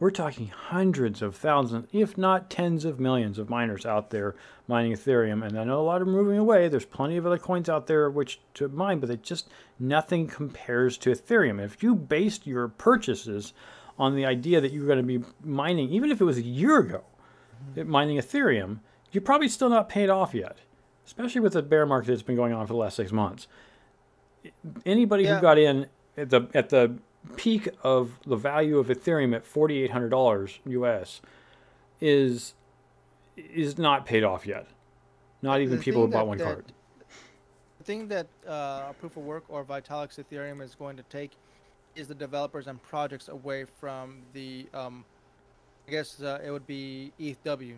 We're 0.00 0.10
talking 0.10 0.48
hundreds 0.48 1.20
of 1.20 1.36
thousands, 1.36 1.86
if 1.92 2.16
not 2.16 2.48
tens 2.48 2.86
of 2.86 2.98
millions 2.98 3.38
of 3.38 3.50
miners 3.50 3.84
out 3.84 4.08
there 4.08 4.34
mining 4.66 4.92
Ethereum. 4.92 5.46
And 5.46 5.58
I 5.58 5.64
know 5.64 5.78
a 5.78 5.84
lot 5.84 6.00
of 6.00 6.06
them 6.06 6.16
moving 6.16 6.38
away. 6.38 6.68
There's 6.68 6.86
plenty 6.86 7.18
of 7.18 7.26
other 7.26 7.36
coins 7.36 7.68
out 7.68 7.86
there 7.86 8.10
which 8.10 8.40
to 8.54 8.68
mine, 8.68 8.98
but 8.98 9.10
it 9.10 9.22
just 9.22 9.50
nothing 9.78 10.26
compares 10.26 10.96
to 10.98 11.10
Ethereum. 11.10 11.62
If 11.62 11.82
you 11.82 11.94
based 11.94 12.46
your 12.46 12.66
purchases 12.68 13.52
on 13.98 14.16
the 14.16 14.24
idea 14.24 14.62
that 14.62 14.72
you're 14.72 14.86
going 14.86 15.06
to 15.06 15.18
be 15.18 15.22
mining, 15.44 15.90
even 15.90 16.10
if 16.10 16.22
it 16.22 16.24
was 16.24 16.38
a 16.38 16.42
year 16.42 16.78
ago, 16.78 17.04
mining 17.76 18.16
Ethereum, 18.16 18.78
you're 19.12 19.20
probably 19.20 19.48
still 19.48 19.68
not 19.68 19.90
paid 19.90 20.08
off 20.08 20.32
yet, 20.32 20.60
especially 21.04 21.42
with 21.42 21.52
the 21.52 21.60
bear 21.60 21.84
market 21.84 22.08
that's 22.08 22.22
been 22.22 22.36
going 22.36 22.54
on 22.54 22.66
for 22.66 22.72
the 22.72 22.78
last 22.78 22.96
six 22.96 23.12
months. 23.12 23.48
Anybody 24.86 25.24
yeah. 25.24 25.34
who 25.34 25.42
got 25.42 25.58
in 25.58 25.88
at 26.16 26.30
the 26.30 26.48
at 26.54 26.70
the 26.70 26.96
peak 27.36 27.68
of 27.82 28.18
the 28.26 28.36
value 28.36 28.78
of 28.78 28.88
Ethereum 28.88 29.34
at 29.34 29.44
forty 29.44 29.82
eight 29.82 29.90
hundred 29.90 30.10
dollars 30.10 30.58
US 30.66 31.20
is 32.00 32.54
is 33.36 33.78
not 33.78 34.06
paid 34.06 34.24
off 34.24 34.46
yet. 34.46 34.66
Not 35.42 35.60
even 35.60 35.76
the 35.76 35.82
people 35.82 36.02
who 36.02 36.12
bought 36.12 36.26
one 36.26 36.38
that, 36.38 36.44
card. 36.44 36.64
The 37.78 37.84
thing 37.84 38.08
that 38.08 38.26
uh, 38.46 38.92
proof 38.92 39.16
of 39.16 39.24
work 39.24 39.44
or 39.48 39.64
Vitalik's 39.64 40.18
Ethereum 40.18 40.60
is 40.62 40.74
going 40.74 40.96
to 40.96 41.02
take 41.04 41.32
is 41.96 42.08
the 42.08 42.14
developers 42.14 42.66
and 42.66 42.82
projects 42.82 43.28
away 43.28 43.64
from 43.64 44.22
the. 44.32 44.66
Um, 44.74 45.04
I 45.88 45.90
guess 45.90 46.22
uh, 46.22 46.38
it 46.44 46.50
would 46.50 46.66
be 46.66 47.12
ETHW. 47.18 47.74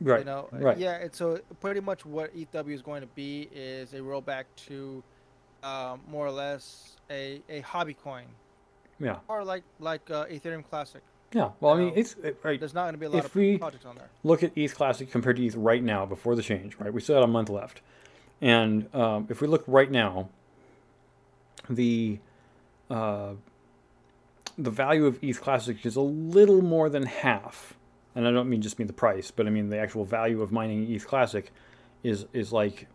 Right. 0.00 0.20
You 0.20 0.24
know. 0.24 0.48
Right. 0.52 0.78
Yeah. 0.78 1.08
So 1.12 1.40
pretty 1.60 1.80
much 1.80 2.04
what 2.04 2.36
ETHW 2.36 2.72
is 2.72 2.82
going 2.82 3.00
to 3.00 3.08
be 3.08 3.48
is 3.52 3.94
a 3.94 3.98
rollback 3.98 4.44
to 4.68 5.02
um, 5.62 6.00
more 6.10 6.26
or 6.26 6.30
less 6.30 6.96
a, 7.10 7.40
a 7.48 7.60
hobby 7.60 7.94
coin. 7.94 8.26
Yeah. 9.00 9.18
Or 9.28 9.44
like 9.44 9.62
like 9.78 10.10
uh, 10.10 10.26
Ethereum 10.26 10.64
Classic. 10.68 11.02
Yeah. 11.32 11.50
Well, 11.60 11.74
I 11.74 11.78
mean, 11.78 11.92
it's 11.94 12.14
it, 12.22 12.38
right. 12.42 12.58
There's 12.58 12.74
not 12.74 12.84
going 12.84 12.94
to 12.94 12.98
be 12.98 13.06
a 13.06 13.10
lot 13.10 13.18
if 13.18 13.36
of 13.36 13.60
projects 13.60 13.84
on 13.84 13.96
there. 13.96 14.08
Look 14.24 14.42
at 14.42 14.52
ETH 14.56 14.74
Classic 14.74 15.10
compared 15.10 15.36
to 15.36 15.46
ETH 15.46 15.54
right 15.56 15.82
now 15.82 16.06
before 16.06 16.34
the 16.34 16.42
change. 16.42 16.76
Right. 16.78 16.92
We 16.92 17.00
still 17.00 17.16
have 17.16 17.24
a 17.24 17.32
month 17.32 17.50
left, 17.50 17.80
and 18.40 18.92
um, 18.94 19.26
if 19.28 19.40
we 19.40 19.46
look 19.46 19.64
right 19.66 19.90
now, 19.90 20.30
the 21.68 22.18
uh, 22.90 23.32
the 24.56 24.70
value 24.70 25.06
of 25.06 25.22
ETH 25.22 25.40
Classic 25.40 25.84
is 25.84 25.96
a 25.96 26.00
little 26.00 26.62
more 26.62 26.88
than 26.88 27.04
half. 27.04 27.74
And 28.14 28.26
I 28.26 28.32
don't 28.32 28.48
mean 28.48 28.62
just 28.62 28.78
mean 28.78 28.88
the 28.88 28.94
price, 28.94 29.30
but 29.30 29.46
I 29.46 29.50
mean 29.50 29.68
the 29.68 29.78
actual 29.78 30.04
value 30.04 30.42
of 30.42 30.50
mining 30.50 30.90
ETH 30.90 31.06
Classic 31.06 31.52
is 32.02 32.26
is 32.32 32.52
like 32.52 32.88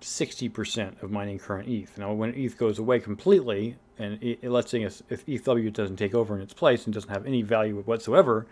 60% 0.00 1.02
of 1.02 1.10
mining 1.10 1.38
current 1.38 1.68
ETH. 1.68 1.96
Now, 1.98 2.12
when 2.12 2.34
ETH 2.34 2.56
goes 2.56 2.78
away 2.78 3.00
completely, 3.00 3.76
and 3.98 4.22
it, 4.22 4.44
let's 4.44 4.70
say 4.70 4.82
if, 4.82 5.02
if 5.08 5.26
ETHW 5.26 5.72
doesn't 5.72 5.96
take 5.96 6.14
over 6.14 6.36
in 6.36 6.42
its 6.42 6.54
place 6.54 6.84
and 6.84 6.94
doesn't 6.94 7.10
have 7.10 7.26
any 7.26 7.42
value 7.42 7.76
whatsoever, 7.80 8.46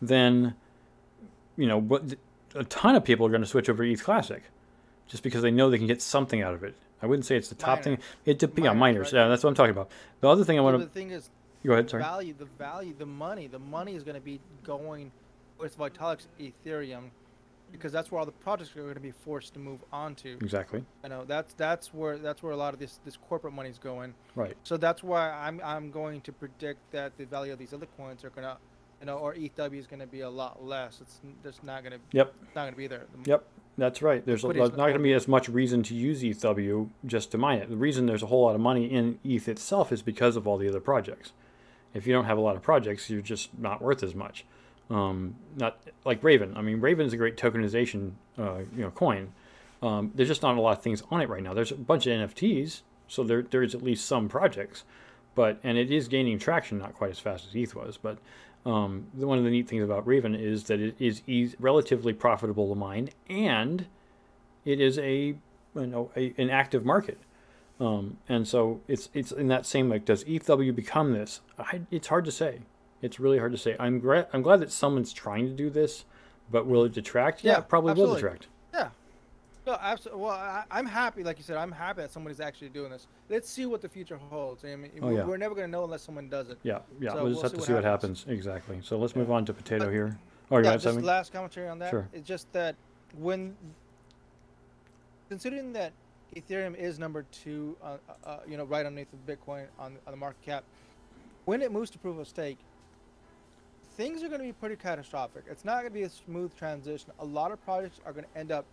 then, 0.00 0.54
you 1.56 1.66
know, 1.66 1.78
what, 1.78 2.14
a 2.54 2.64
ton 2.64 2.94
of 2.94 3.04
people 3.04 3.26
are 3.26 3.30
going 3.30 3.42
to 3.42 3.46
switch 3.46 3.68
over 3.68 3.84
to 3.84 3.92
ETH 3.92 4.02
Classic 4.02 4.42
just 5.08 5.22
because 5.22 5.42
they 5.42 5.50
know 5.50 5.70
they 5.70 5.78
can 5.78 5.86
get 5.86 6.00
something 6.00 6.42
out 6.42 6.54
of 6.54 6.62
it. 6.62 6.74
I 7.02 7.06
wouldn't 7.06 7.26
say 7.26 7.36
it's 7.36 7.48
the 7.48 7.56
top 7.56 7.82
thing. 7.82 7.98
It 8.24 8.38
de- 8.38 8.46
miners, 8.46 8.64
yeah, 8.64 8.72
miners. 8.72 9.12
Right? 9.12 9.20
Yeah, 9.20 9.28
that's 9.28 9.42
what 9.42 9.50
I'm 9.50 9.56
talking 9.56 9.72
about. 9.72 9.90
The 10.20 10.28
other 10.28 10.44
thing 10.44 10.56
I 10.58 10.62
want 10.62 10.78
to. 10.78 10.84
The 10.84 10.90
thing 10.90 11.10
is, 11.10 11.30
go 11.66 11.72
ahead. 11.72 11.90
Sorry. 11.90 12.02
Value, 12.02 12.34
the 12.38 12.44
value, 12.44 12.94
the 12.96 13.06
money, 13.06 13.48
the 13.48 13.58
money 13.58 13.96
is 13.96 14.04
going 14.04 14.14
to 14.14 14.20
be 14.20 14.38
going 14.62 15.10
with 15.58 15.76
Vitalik's 15.76 16.28
Ethereum 16.40 17.10
because 17.72 17.92
that's 17.92 18.10
where 18.10 18.18
all 18.20 18.26
the 18.26 18.32
projects 18.32 18.76
are 18.76 18.82
going 18.82 18.94
to 18.94 19.00
be 19.00 19.10
forced 19.10 19.54
to 19.54 19.60
move 19.60 19.80
on 19.92 20.14
to. 20.16 20.32
Exactly. 20.40 20.84
You 21.02 21.08
know, 21.08 21.24
that's 21.24 21.54
that's 21.54 21.92
where 21.92 22.18
that's 22.18 22.42
where 22.42 22.52
a 22.52 22.56
lot 22.56 22.74
of 22.74 22.80
this 22.80 23.00
this 23.04 23.16
corporate 23.16 23.54
money 23.54 23.70
is 23.70 23.78
going. 23.78 24.14
Right. 24.34 24.56
So 24.62 24.76
that's 24.76 25.02
why 25.02 25.30
I'm 25.30 25.60
I'm 25.64 25.90
going 25.90 26.20
to 26.22 26.32
predict 26.32 26.80
that 26.92 27.16
the 27.16 27.24
value 27.24 27.52
of 27.52 27.58
these 27.58 27.72
other 27.72 27.86
coins 27.96 28.24
are 28.24 28.30
going 28.30 28.46
to, 28.46 28.56
you 29.00 29.06
know, 29.06 29.16
or 29.16 29.34
ETHW 29.34 29.78
is 29.78 29.86
going 29.86 30.00
to 30.00 30.06
be 30.06 30.20
a 30.20 30.30
lot 30.30 30.64
less. 30.64 31.00
It's 31.00 31.20
just 31.42 31.64
not 31.64 31.82
going 31.82 31.94
to. 31.94 32.00
Yep. 32.12 32.34
not 32.54 32.62
going 32.62 32.74
to 32.74 32.78
be 32.78 32.86
there. 32.86 33.06
Yep. 33.24 33.44
That's 33.78 34.02
right. 34.02 34.24
There's, 34.24 34.44
a, 34.44 34.48
there's 34.48 34.70
not 34.70 34.76
going 34.76 34.92
to 34.94 34.98
be 34.98 35.14
as 35.14 35.26
much 35.26 35.48
reason 35.48 35.82
to 35.84 35.94
use 35.94 36.22
ETHW 36.22 36.90
just 37.06 37.30
to 37.30 37.38
mine 37.38 37.58
it. 37.58 37.70
The 37.70 37.76
reason 37.76 38.04
there's 38.04 38.22
a 38.22 38.26
whole 38.26 38.44
lot 38.44 38.54
of 38.54 38.60
money 38.60 38.84
in 38.84 39.18
ETH 39.24 39.48
itself 39.48 39.92
is 39.92 40.02
because 40.02 40.36
of 40.36 40.46
all 40.46 40.58
the 40.58 40.68
other 40.68 40.80
projects. 40.80 41.32
If 41.94 42.06
you 42.06 42.12
don't 42.12 42.26
have 42.26 42.36
a 42.36 42.42
lot 42.42 42.54
of 42.54 42.62
projects, 42.62 43.08
you're 43.08 43.22
just 43.22 43.58
not 43.58 43.80
worth 43.80 44.02
as 44.02 44.14
much. 44.14 44.44
Um, 44.90 45.36
not 45.56 45.78
like 46.04 46.22
Raven. 46.22 46.56
I 46.56 46.62
mean, 46.62 46.80
Raven 46.80 47.06
is 47.06 47.12
a 47.12 47.16
great 47.16 47.36
tokenization, 47.36 48.12
uh, 48.38 48.58
you 48.76 48.82
know, 48.82 48.90
coin. 48.90 49.32
Um, 49.82 50.12
there's 50.14 50.28
just 50.28 50.42
not 50.42 50.56
a 50.56 50.60
lot 50.60 50.76
of 50.76 50.82
things 50.82 51.02
on 51.10 51.20
it 51.20 51.28
right 51.28 51.42
now. 51.42 51.54
There's 51.54 51.72
a 51.72 51.76
bunch 51.76 52.06
of 52.06 52.12
NFTs, 52.12 52.82
so 53.08 53.24
there 53.24 53.42
there's 53.42 53.74
at 53.74 53.82
least 53.82 54.06
some 54.06 54.28
projects, 54.28 54.84
but 55.34 55.58
and 55.64 55.76
it 55.76 55.90
is 55.90 56.08
gaining 56.08 56.38
traction, 56.38 56.78
not 56.78 56.94
quite 56.94 57.10
as 57.10 57.18
fast 57.18 57.46
as 57.48 57.54
ETH 57.54 57.74
was. 57.74 57.96
But 57.96 58.18
um, 58.64 59.08
one 59.14 59.38
of 59.38 59.44
the 59.44 59.50
neat 59.50 59.68
things 59.68 59.82
about 59.82 60.06
Raven 60.06 60.34
is 60.34 60.64
that 60.64 60.78
it 60.78 60.94
is 61.00 61.22
relatively 61.58 62.12
profitable 62.12 62.68
to 62.68 62.74
mine, 62.74 63.10
and 63.28 63.86
it 64.64 64.80
is 64.80 64.98
a 64.98 65.34
you 65.74 65.86
know 65.86 66.10
a, 66.16 66.32
an 66.38 66.50
active 66.50 66.84
market. 66.84 67.18
Um, 67.80 68.18
and 68.28 68.46
so 68.46 68.80
it's 68.86 69.08
it's 69.14 69.32
in 69.32 69.48
that 69.48 69.66
same 69.66 69.88
like 69.88 70.04
does 70.04 70.22
ETHW 70.24 70.74
become 70.74 71.12
this? 71.12 71.40
I, 71.58 71.80
it's 71.90 72.08
hard 72.08 72.24
to 72.26 72.32
say. 72.32 72.60
It's 73.02 73.18
really 73.20 73.38
hard 73.38 73.52
to 73.52 73.58
say. 73.58 73.76
I'm 73.78 74.00
glad. 74.00 74.28
I'm 74.32 74.42
glad 74.42 74.60
that 74.60 74.72
someone's 74.72 75.12
trying 75.12 75.46
to 75.46 75.52
do 75.52 75.68
this, 75.68 76.04
but 76.50 76.66
will 76.66 76.84
it 76.84 76.92
detract? 76.92 77.44
Yeah, 77.44 77.52
yeah 77.52 77.60
probably 77.60 77.90
absolutely. 77.90 78.14
will 78.14 78.20
detract. 78.20 78.46
Yeah. 78.72 78.88
No, 79.66 79.76
absolutely. 79.80 80.22
Well, 80.22 80.32
I, 80.32 80.64
am 80.78 80.86
happy, 80.86 81.22
like 81.22 81.38
you 81.38 81.44
said, 81.44 81.56
I'm 81.56 81.70
happy 81.70 82.02
that 82.02 82.10
somebody's 82.10 82.40
actually 82.40 82.70
doing 82.70 82.90
this. 82.90 83.06
Let's 83.28 83.48
see 83.48 83.66
what 83.66 83.80
the 83.80 83.88
future 83.88 84.16
holds. 84.16 84.64
I 84.64 84.74
mean, 84.74 84.90
oh, 85.00 85.06
we're, 85.06 85.12
yeah. 85.12 85.24
we're 85.24 85.36
never 85.36 85.54
going 85.54 85.66
to 85.66 85.70
know 85.70 85.84
unless 85.84 86.02
someone 86.02 86.28
does 86.28 86.48
it. 86.48 86.58
Yeah, 86.64 86.78
yeah. 87.00 87.12
So 87.12 87.22
we'll 87.22 87.32
just 87.32 87.42
we'll 87.42 87.50
have 87.52 87.60
to 87.60 87.66
see 87.66 87.72
what 87.72 87.84
happens. 87.84 88.20
happens. 88.20 88.38
Exactly. 88.38 88.80
So 88.82 88.98
let's 88.98 89.14
yeah. 89.14 89.20
move 89.20 89.30
on 89.30 89.44
to 89.44 89.52
potato 89.52 89.84
but, 89.84 89.92
here. 89.92 90.18
Oh, 90.50 90.58
you 90.58 90.64
yeah, 90.64 90.72
just 90.72 90.84
something? 90.84 91.04
last 91.04 91.32
commentary 91.32 91.68
on 91.68 91.78
that. 91.78 91.90
Sure. 91.90 92.08
It's 92.12 92.26
just 92.26 92.52
that 92.52 92.74
when, 93.18 93.56
considering 95.28 95.72
that 95.74 95.92
Ethereum 96.34 96.74
is 96.76 96.98
number 96.98 97.24
two, 97.30 97.76
uh, 97.82 97.98
uh, 98.24 98.38
you 98.48 98.56
know, 98.56 98.64
right 98.64 98.84
underneath 98.84 99.08
Bitcoin 99.28 99.66
on, 99.78 99.96
on 100.06 100.12
the 100.12 100.16
market 100.16 100.42
cap, 100.44 100.64
when 101.44 101.62
it 101.62 101.70
moves 101.70 101.90
to 101.90 101.98
proof 101.98 102.18
of 102.18 102.26
stake, 102.26 102.58
things 103.96 104.22
are 104.22 104.28
going 104.28 104.40
to 104.40 104.46
be 104.46 104.52
pretty 104.52 104.76
catastrophic. 104.76 105.44
It's 105.50 105.64
not 105.64 105.80
going 105.80 105.86
to 105.86 105.90
be 105.90 106.02
a 106.02 106.10
smooth 106.10 106.56
transition. 106.56 107.10
A 107.18 107.24
lot 107.24 107.52
of 107.52 107.62
projects 107.64 108.00
are 108.06 108.12
going 108.12 108.24
to 108.24 108.38
end 108.38 108.52
up 108.52 108.64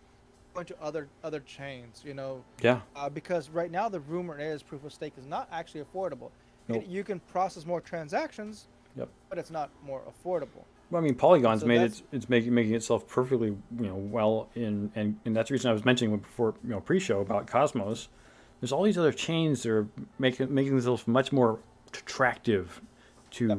going 0.53 0.65
to 0.65 0.75
other 0.81 1.07
other 1.23 1.39
chains. 1.41 2.03
You 2.05 2.13
know. 2.13 2.43
Yeah. 2.61 2.81
Uh, 2.95 3.09
because 3.09 3.49
right 3.49 3.71
now 3.71 3.89
the 3.89 3.99
rumor 4.01 4.39
is 4.39 4.63
proof 4.63 4.83
of 4.83 4.93
stake 4.93 5.13
is 5.17 5.25
not 5.25 5.47
actually 5.51 5.81
affordable. 5.81 6.31
Nope. 6.67 6.83
It, 6.83 6.87
you 6.87 7.03
can 7.03 7.19
process 7.19 7.65
more 7.65 7.81
transactions. 7.81 8.67
Yep. 8.95 9.09
But 9.29 9.37
it's 9.37 9.51
not 9.51 9.69
more 9.85 10.01
affordable. 10.01 10.63
Well, 10.89 11.01
I 11.01 11.05
mean, 11.05 11.15
Polygon's 11.15 11.61
so 11.61 11.67
made 11.67 11.81
it. 11.81 12.01
It's 12.11 12.29
making 12.29 12.53
making 12.53 12.73
itself 12.73 13.07
perfectly, 13.07 13.49
you 13.49 13.87
know, 13.87 13.95
well 13.95 14.49
in, 14.55 14.91
and 14.95 15.19
and 15.25 15.35
that's 15.35 15.49
the 15.49 15.53
reason 15.53 15.69
I 15.69 15.73
was 15.73 15.85
mentioning 15.85 16.17
before, 16.17 16.55
you 16.63 16.71
know, 16.71 16.79
pre-show 16.79 17.19
about 17.19 17.45
Cosmos. 17.47 18.09
There's 18.59 18.71
all 18.71 18.83
these 18.83 18.97
other 18.97 19.13
chains 19.13 19.63
that 19.63 19.71
are 19.71 19.87
making 20.17 20.53
making 20.53 20.71
themselves 20.71 21.07
much 21.07 21.31
more 21.31 21.59
attractive 21.87 22.81
to. 23.31 23.47
Yep. 23.47 23.57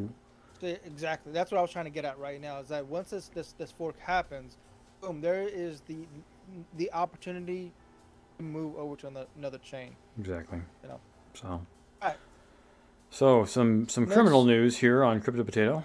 Exactly. 0.62 1.32
That's 1.32 1.50
what 1.50 1.58
I 1.58 1.62
was 1.62 1.70
trying 1.70 1.86
to 1.86 1.90
get 1.90 2.04
at 2.04 2.18
right 2.18 2.40
now. 2.40 2.60
Is 2.60 2.68
that 2.68 2.86
once 2.86 3.10
this 3.10 3.28
this, 3.28 3.52
this 3.58 3.72
fork 3.72 3.98
happens, 3.98 4.56
boom, 5.00 5.20
there 5.20 5.48
is 5.48 5.80
the 5.82 6.06
the 6.76 6.92
opportunity 6.92 7.72
to 8.38 8.44
move 8.44 8.76
over 8.76 8.96
to 8.96 9.08
another, 9.08 9.26
another 9.36 9.58
chain. 9.58 9.96
Exactly. 10.18 10.60
You 10.82 10.88
know. 10.88 11.00
So. 11.34 11.48
All 11.48 11.64
right. 12.02 12.16
So 13.10 13.44
some 13.44 13.88
some 13.88 14.04
Next. 14.04 14.14
criminal 14.14 14.44
news 14.44 14.78
here 14.78 15.04
on 15.04 15.20
Crypto 15.20 15.44
Potato. 15.44 15.84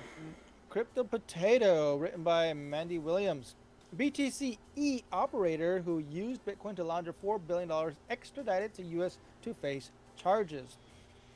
Crypto 0.70 1.06
Potato, 1.06 1.96
written 1.96 2.24
by 2.24 2.54
Mandy 2.54 3.00
Williams. 3.00 3.56
BTCE 3.96 5.04
operator 5.12 5.82
who 5.82 6.00
used 6.00 6.46
Bitcoin 6.46 6.76
to 6.76 6.84
launder 6.84 7.14
$4 7.14 7.40
billion 7.48 7.96
extradited 8.10 8.74
to 8.74 8.84
U.S. 8.84 9.18
to 9.42 9.54
face 9.54 9.92
charges. 10.18 10.78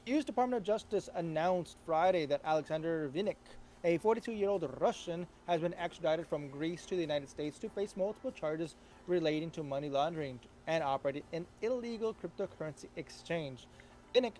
The 0.09 0.15
U.S. 0.15 0.25
Department 0.25 0.59
of 0.59 0.65
Justice 0.65 1.07
announced 1.13 1.77
Friday 1.85 2.25
that 2.25 2.41
Alexander 2.43 3.11
Vinnik, 3.13 3.35
a 3.83 3.99
42 3.99 4.31
year 4.31 4.49
old 4.49 4.67
Russian, 4.79 5.27
has 5.45 5.61
been 5.61 5.75
extradited 5.75 6.25
from 6.25 6.49
Greece 6.49 6.83
to 6.87 6.95
the 6.95 7.01
United 7.01 7.29
States 7.29 7.59
to 7.59 7.69
face 7.69 7.95
multiple 7.95 8.31
charges 8.31 8.73
relating 9.05 9.51
to 9.51 9.61
money 9.61 9.87
laundering 9.87 10.39
and 10.65 10.83
operating 10.83 11.21
an 11.31 11.45
illegal 11.61 12.15
cryptocurrency 12.15 12.87
exchange. 12.95 13.67
Vinnik 14.15 14.31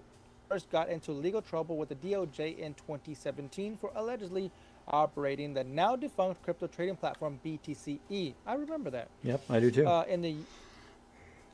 first 0.50 0.72
got 0.72 0.90
into 0.90 1.12
legal 1.12 1.44
trouble 1.44 1.78
with 1.78 1.90
the 1.90 1.96
DOJ 1.98 2.58
in 2.58 2.74
2017 2.74 3.78
for 3.80 3.92
allegedly 3.96 4.50
operating 4.88 5.54
the 5.54 5.64
now 5.66 5.96
defunct 5.96 6.42
crypto 6.42 6.66
trading 6.66 6.96
platform 6.96 7.40
BTCE. 7.46 8.34
I 8.48 8.56
remember 8.56 8.90
that. 8.90 9.08
Yep, 9.22 9.44
I 9.52 9.60
do 9.60 9.70
too. 9.70 9.88
Uh, 9.88 10.04
in 10.10 10.24
the 10.24 10.36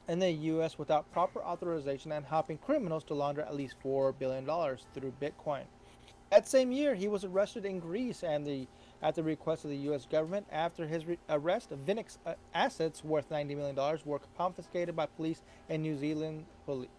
in 0.07 0.19
the 0.19 0.31
U.S. 0.31 0.77
without 0.77 1.11
proper 1.11 1.41
authorization 1.41 2.11
and 2.11 2.25
helping 2.25 2.57
criminals 2.57 3.03
to 3.05 3.13
launder 3.13 3.41
at 3.41 3.55
least 3.55 3.75
four 3.81 4.11
billion 4.11 4.45
dollars 4.45 4.85
through 4.93 5.13
Bitcoin. 5.21 5.63
That 6.31 6.47
same 6.47 6.71
year, 6.71 6.95
he 6.95 7.07
was 7.07 7.23
arrested 7.23 7.65
in 7.65 7.79
Greece 7.79 8.23
and 8.23 8.45
the 8.45 8.67
at 9.01 9.15
the 9.15 9.23
request 9.23 9.63
of 9.65 9.69
the 9.69 9.77
U.S. 9.77 10.05
government. 10.05 10.47
After 10.51 10.87
his 10.87 11.05
re- 11.05 11.19
arrest, 11.29 11.69
Vinnik's 11.85 12.17
uh, 12.25 12.33
assets 12.53 13.03
worth 13.03 13.29
$90 13.29 13.55
million 13.55 13.99
were 14.05 14.19
confiscated 14.37 14.95
by 14.95 15.05
police 15.05 15.43
in 15.69 15.81
New 15.81 15.97
Zealand. 15.97 16.45
Poli- 16.65 16.89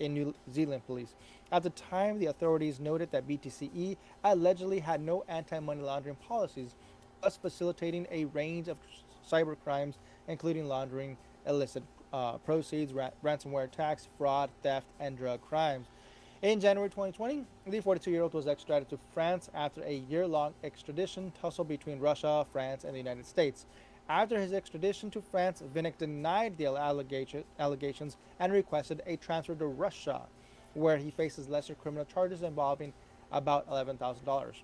in 0.00 0.14
New 0.14 0.34
Zealand 0.52 0.82
police. 0.86 1.14
At 1.52 1.62
the 1.62 1.70
time, 1.70 2.18
the 2.18 2.26
authorities 2.26 2.80
noted 2.80 3.10
that 3.12 3.28
BTCE 3.28 3.96
allegedly 4.24 4.78
had 4.80 5.00
no 5.00 5.24
anti 5.28 5.58
money 5.60 5.82
laundering 5.82 6.16
policies, 6.16 6.74
thus 7.22 7.36
facilitating 7.36 8.06
a 8.10 8.24
range 8.26 8.68
of 8.68 8.78
cyber 9.30 9.56
crimes, 9.62 9.96
including 10.28 10.66
laundering 10.66 11.16
illicit 11.46 11.82
uh, 12.14 12.38
proceeds, 12.38 12.92
ra- 12.92 13.10
ransomware 13.24 13.64
attacks, 13.64 14.06
fraud, 14.16 14.48
theft, 14.62 14.86
and 15.00 15.18
drug 15.18 15.40
crimes. 15.42 15.88
In 16.42 16.60
January 16.60 16.88
2020, 16.88 17.44
the 17.66 17.80
42 17.80 18.10
year 18.10 18.22
old 18.22 18.34
was 18.34 18.46
extradited 18.46 18.88
to 18.90 18.98
France 19.12 19.50
after 19.52 19.82
a 19.82 19.94
year 20.08 20.24
long 20.24 20.54
extradition 20.62 21.32
tussle 21.40 21.64
between 21.64 21.98
Russia, 21.98 22.46
France, 22.52 22.84
and 22.84 22.94
the 22.94 22.98
United 22.98 23.26
States. 23.26 23.66
After 24.08 24.38
his 24.38 24.52
extradition 24.52 25.10
to 25.10 25.22
France, 25.22 25.60
Vinnik 25.74 25.98
denied 25.98 26.56
the 26.56 26.66
allegations 27.58 28.16
and 28.38 28.52
requested 28.52 29.02
a 29.06 29.16
transfer 29.16 29.54
to 29.56 29.66
Russia, 29.66 30.20
where 30.74 30.98
he 30.98 31.10
faces 31.10 31.48
lesser 31.48 31.74
criminal 31.74 32.04
charges 32.04 32.42
involving 32.42 32.92
about 33.32 33.68
$11,000. 33.68 34.54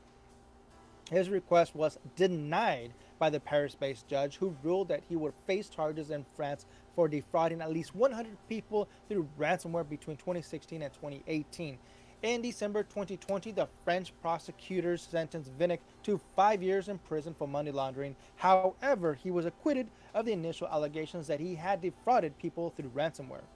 His 1.10 1.28
request 1.28 1.74
was 1.74 1.98
denied 2.14 2.92
by 3.18 3.30
the 3.30 3.40
Paris 3.40 3.74
based 3.74 4.06
judge, 4.06 4.36
who 4.36 4.56
ruled 4.62 4.88
that 4.88 5.02
he 5.08 5.16
would 5.16 5.34
face 5.46 5.68
charges 5.68 6.10
in 6.10 6.24
France 6.36 6.66
for 7.00 7.08
defrauding 7.08 7.62
at 7.62 7.72
least 7.72 7.94
100 7.94 8.36
people 8.46 8.86
through 9.08 9.26
ransomware 9.38 9.88
between 9.88 10.18
2016 10.18 10.82
and 10.82 10.92
2018. 10.92 11.78
In 12.22 12.42
December 12.42 12.82
2020, 12.82 13.52
the 13.52 13.66
French 13.86 14.12
prosecutors 14.20 15.08
sentenced 15.10 15.58
Vinnik 15.58 15.78
to 16.02 16.20
five 16.36 16.62
years 16.62 16.88
in 16.88 16.98
prison 16.98 17.32
for 17.32 17.48
money 17.48 17.70
laundering. 17.70 18.14
However, 18.36 19.14
he 19.14 19.30
was 19.30 19.46
acquitted 19.46 19.88
of 20.12 20.26
the 20.26 20.32
initial 20.32 20.68
allegations 20.68 21.26
that 21.28 21.40
he 21.40 21.54
had 21.54 21.80
defrauded 21.80 22.36
people 22.36 22.74
through 22.76 22.90
ransomware. 22.90 23.48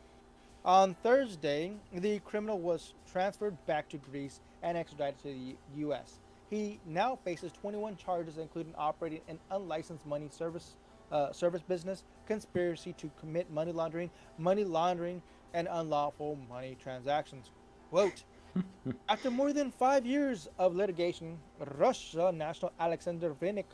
On 0.64 0.94
Thursday, 1.02 1.74
the 1.92 2.20
criminal 2.20 2.59
was 2.59 2.94
transferred 3.12 3.59
back 3.66 3.90
to 3.90 3.98
Greece 3.98 4.40
and 4.62 4.78
extradited 4.78 5.20
to 5.20 5.28
the 5.28 5.80
U.S. 5.80 6.14
He 6.48 6.80
now 6.87 7.18
faces 7.26 7.52
21 7.52 7.98
charges, 7.98 8.38
including 8.38 8.74
operating 8.78 9.20
an 9.28 9.38
unlicensed 9.50 10.07
money 10.07 10.30
service 10.30 10.76
uh, 11.12 11.33
service 11.33 11.62
business, 11.62 12.05
conspiracy 12.27 12.93
to 12.95 13.11
commit 13.19 13.51
money 13.51 13.73
laundering, 13.73 14.11
money 14.38 14.64
laundering, 14.64 15.23
and 15.53 15.69
unlawful 15.71 16.38
money 16.49 16.77
transactions. 16.83 17.51
Quote. 17.90 18.25
After 19.09 19.31
more 19.31 19.53
than 19.53 19.71
five 19.73 20.07
years 20.07 20.49
of 20.59 20.77
litigation, 20.77 21.38
Russia 21.77 22.31
national 22.33 22.73
Alexander 22.79 23.35
Vinnik 23.35 23.64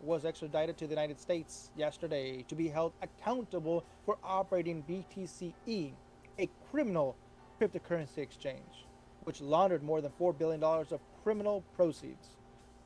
was 0.00 0.24
extradited 0.24 0.78
to 0.78 0.86
the 0.86 0.90
United 0.90 1.20
States 1.20 1.70
yesterday 1.76 2.42
to 2.48 2.54
be 2.54 2.68
held 2.68 2.92
accountable 3.02 3.84
for 4.06 4.16
operating 4.24 4.82
BTCE, 4.88 5.92
a 6.38 6.48
criminal 6.70 7.16
cryptocurrency 7.60 8.18
exchange, 8.18 8.86
which 9.24 9.40
laundered 9.42 9.82
more 9.82 10.00
than 10.00 10.12
$4 10.18 10.36
billion 10.36 10.62
of 10.62 11.00
criminal 11.22 11.62
proceeds, 11.76 12.36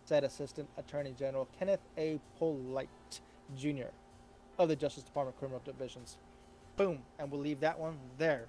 said 0.04 0.24
Assistant 0.24 0.68
Attorney 0.76 1.14
General 1.16 1.48
Kenneth 1.56 1.80
A. 1.96 2.18
Polite 2.38 3.20
Jr. 3.56 3.90
of 4.58 4.68
the 4.68 4.76
Justice 4.76 5.04
Department 5.04 5.38
Criminal 5.38 5.60
Divisions. 5.64 6.16
Boom, 6.76 6.98
and 7.18 7.30
we'll 7.30 7.40
leave 7.40 7.60
that 7.60 7.78
one 7.78 7.96
there. 8.18 8.46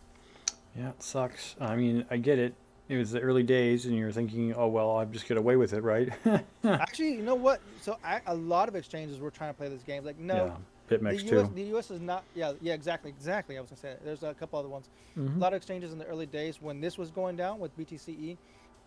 Yeah, 0.75 0.89
it 0.89 1.03
sucks. 1.03 1.55
I 1.59 1.75
mean, 1.75 2.05
I 2.09 2.17
get 2.17 2.39
it 2.39 2.55
it 2.87 2.97
was 2.97 3.11
the 3.11 3.19
early 3.19 3.43
days 3.43 3.85
and 3.85 3.97
you're 3.97 4.11
thinking 4.11 4.53
oh 4.53 4.67
well 4.67 4.97
I'll 4.97 5.05
just 5.05 5.27
get 5.27 5.37
away 5.37 5.55
with 5.55 5.73
it 5.73 5.81
right 5.81 6.09
actually 6.63 7.13
you 7.13 7.21
know 7.21 7.35
what 7.35 7.61
so 7.81 7.97
I, 8.03 8.21
a 8.27 8.35
lot 8.35 8.67
of 8.69 8.75
exchanges 8.75 9.19
were 9.19 9.31
trying 9.31 9.51
to 9.51 9.57
play 9.57 9.69
this 9.69 9.81
game 9.83 10.05
like 10.05 10.19
no 10.19 10.57
yeah, 10.89 10.97
BitMEX 10.97 11.27
the 11.27 11.39
US, 11.39 11.47
too. 11.47 11.53
the 11.55 11.77
us 11.77 11.91
is 11.91 12.01
not 12.01 12.23
yeah 12.35 12.53
yeah 12.61 12.73
exactly 12.73 13.09
exactly 13.09 13.57
i 13.57 13.61
was 13.61 13.69
gonna 13.69 13.79
say 13.79 13.95
there's 14.03 14.23
a 14.23 14.33
couple 14.33 14.59
other 14.59 14.69
ones 14.69 14.89
mm-hmm. 15.17 15.37
a 15.37 15.39
lot 15.39 15.53
of 15.53 15.57
exchanges 15.57 15.91
in 15.91 15.99
the 15.99 16.05
early 16.05 16.25
days 16.25 16.61
when 16.61 16.79
this 16.79 16.97
was 16.97 17.09
going 17.09 17.35
down 17.35 17.59
with 17.59 17.75
btce 17.77 18.37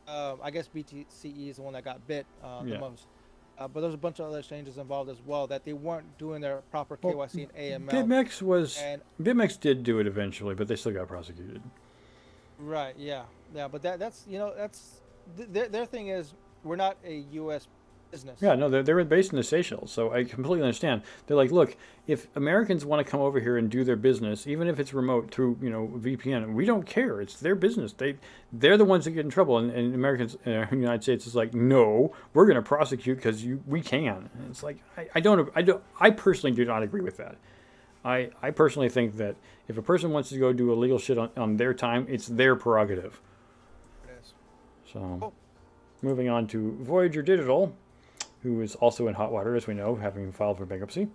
uh, 0.06 0.36
i 0.42 0.50
guess 0.50 0.68
btce 0.74 1.48
is 1.48 1.56
the 1.56 1.62
one 1.62 1.72
that 1.72 1.84
got 1.84 2.04
bit 2.06 2.24
uh, 2.42 2.62
the 2.62 2.70
yeah. 2.70 2.78
most 2.78 3.06
uh, 3.58 3.68
but 3.68 3.80
there's 3.80 3.94
a 3.94 3.98
bunch 3.98 4.20
of 4.20 4.26
other 4.26 4.38
exchanges 4.38 4.78
involved 4.78 5.10
as 5.10 5.18
well 5.24 5.46
that 5.48 5.64
they 5.64 5.72
weren't 5.72 6.16
doing 6.18 6.40
their 6.40 6.58
proper 6.70 6.96
KYC 6.96 7.14
well, 7.14 7.26
and 7.54 7.88
AML. 7.88 7.90
BitMEX 7.90 8.42
was 8.42 8.78
and, 8.78 9.02
BitMEX 9.20 9.58
did 9.58 9.82
do 9.82 9.98
it 9.98 10.06
eventually, 10.06 10.54
but 10.54 10.68
they 10.68 10.76
still 10.76 10.92
got 10.92 11.08
prosecuted. 11.08 11.62
Right. 12.58 12.94
Yeah. 12.96 13.24
Yeah. 13.54 13.68
But 13.68 13.82
that 13.82 13.98
that's 13.98 14.24
you 14.28 14.38
know 14.38 14.52
that's 14.56 15.00
th- 15.36 15.48
their 15.50 15.68
their 15.68 15.86
thing 15.86 16.08
is 16.08 16.34
we're 16.64 16.76
not 16.76 16.96
a 17.04 17.24
U.S. 17.32 17.68
business. 18.10 18.40
Yeah. 18.40 18.54
No, 18.54 18.68
they're 18.68 18.82
they're 18.82 19.04
based 19.04 19.32
in 19.32 19.36
the 19.36 19.42
Seychelles, 19.42 19.90
so 19.90 20.12
I 20.12 20.24
completely 20.24 20.62
understand. 20.62 21.02
They're 21.26 21.36
like, 21.36 21.50
look, 21.50 21.76
if 22.06 22.26
Americans 22.36 22.84
want 22.84 23.04
to 23.04 23.10
come 23.10 23.20
over 23.20 23.40
here 23.40 23.56
and 23.56 23.70
do 23.70 23.84
their 23.84 23.96
business, 23.96 24.46
even 24.46 24.68
if 24.68 24.78
it's 24.80 24.94
remote 24.94 25.30
through 25.30 25.58
you 25.60 25.70
know 25.70 25.90
VPN, 25.96 26.54
we 26.54 26.64
don't 26.64 26.86
care. 26.86 27.20
It's 27.20 27.36
their 27.36 27.54
business. 27.54 27.92
They 27.92 28.16
they're 28.52 28.76
the 28.76 28.84
ones 28.84 29.04
that 29.04 29.12
get 29.12 29.24
in 29.24 29.30
trouble, 29.30 29.58
and, 29.58 29.70
and 29.70 29.94
Americans 29.94 30.36
uh, 30.46 30.50
in 30.50 30.68
the 30.70 30.76
United 30.76 31.02
States 31.02 31.26
is 31.26 31.34
like, 31.34 31.54
no, 31.54 32.12
we're 32.34 32.46
going 32.46 32.56
to 32.56 32.62
prosecute 32.62 33.18
because 33.18 33.44
you 33.44 33.62
we 33.66 33.80
can. 33.80 34.30
And 34.34 34.50
it's 34.50 34.62
like 34.62 34.78
I, 34.96 35.08
I 35.16 35.20
don't 35.20 35.50
I 35.54 35.62
don't 35.62 35.82
I 36.00 36.10
personally 36.10 36.54
do 36.54 36.64
not 36.64 36.82
agree 36.82 37.02
with 37.02 37.16
that. 37.18 37.36
I, 38.04 38.30
I 38.42 38.50
personally 38.50 38.88
think 38.88 39.16
that 39.16 39.36
if 39.66 39.76
a 39.76 39.82
person 39.82 40.10
wants 40.12 40.30
to 40.30 40.38
go 40.38 40.52
do 40.52 40.72
illegal 40.72 40.98
shit 40.98 41.18
on, 41.18 41.30
on 41.36 41.56
their 41.56 41.74
time, 41.74 42.06
it's 42.08 42.26
their 42.26 42.56
prerogative. 42.56 43.20
Yes. 44.06 44.32
So, 44.90 45.18
oh. 45.20 45.32
moving 46.00 46.28
on 46.28 46.46
to 46.48 46.78
Voyager 46.80 47.22
Digital, 47.22 47.74
who 48.42 48.60
is 48.60 48.74
also 48.76 49.08
in 49.08 49.14
hot 49.14 49.32
water, 49.32 49.56
as 49.56 49.66
we 49.66 49.74
know, 49.74 49.96
having 49.96 50.32
filed 50.32 50.58
for 50.58 50.66
bankruptcy. 50.66 51.08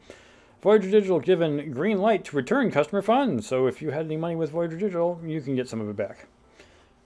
Voyager 0.62 0.90
Digital 0.90 1.20
given 1.20 1.72
green 1.72 2.00
light 2.00 2.24
to 2.26 2.36
return 2.36 2.72
customer 2.72 3.02
funds. 3.02 3.48
So, 3.48 3.68
if 3.68 3.82
you 3.82 3.92
had 3.92 4.06
any 4.06 4.18
money 4.18 4.36
with 4.36 4.52
Voyager 4.52 4.78
Digital, 4.78 5.20
you 5.26 5.42
can 5.42 5.56
get 5.56 5.68
some 5.68 5.82
of 5.82 5.90
it 5.90 5.96
back. 5.96 6.28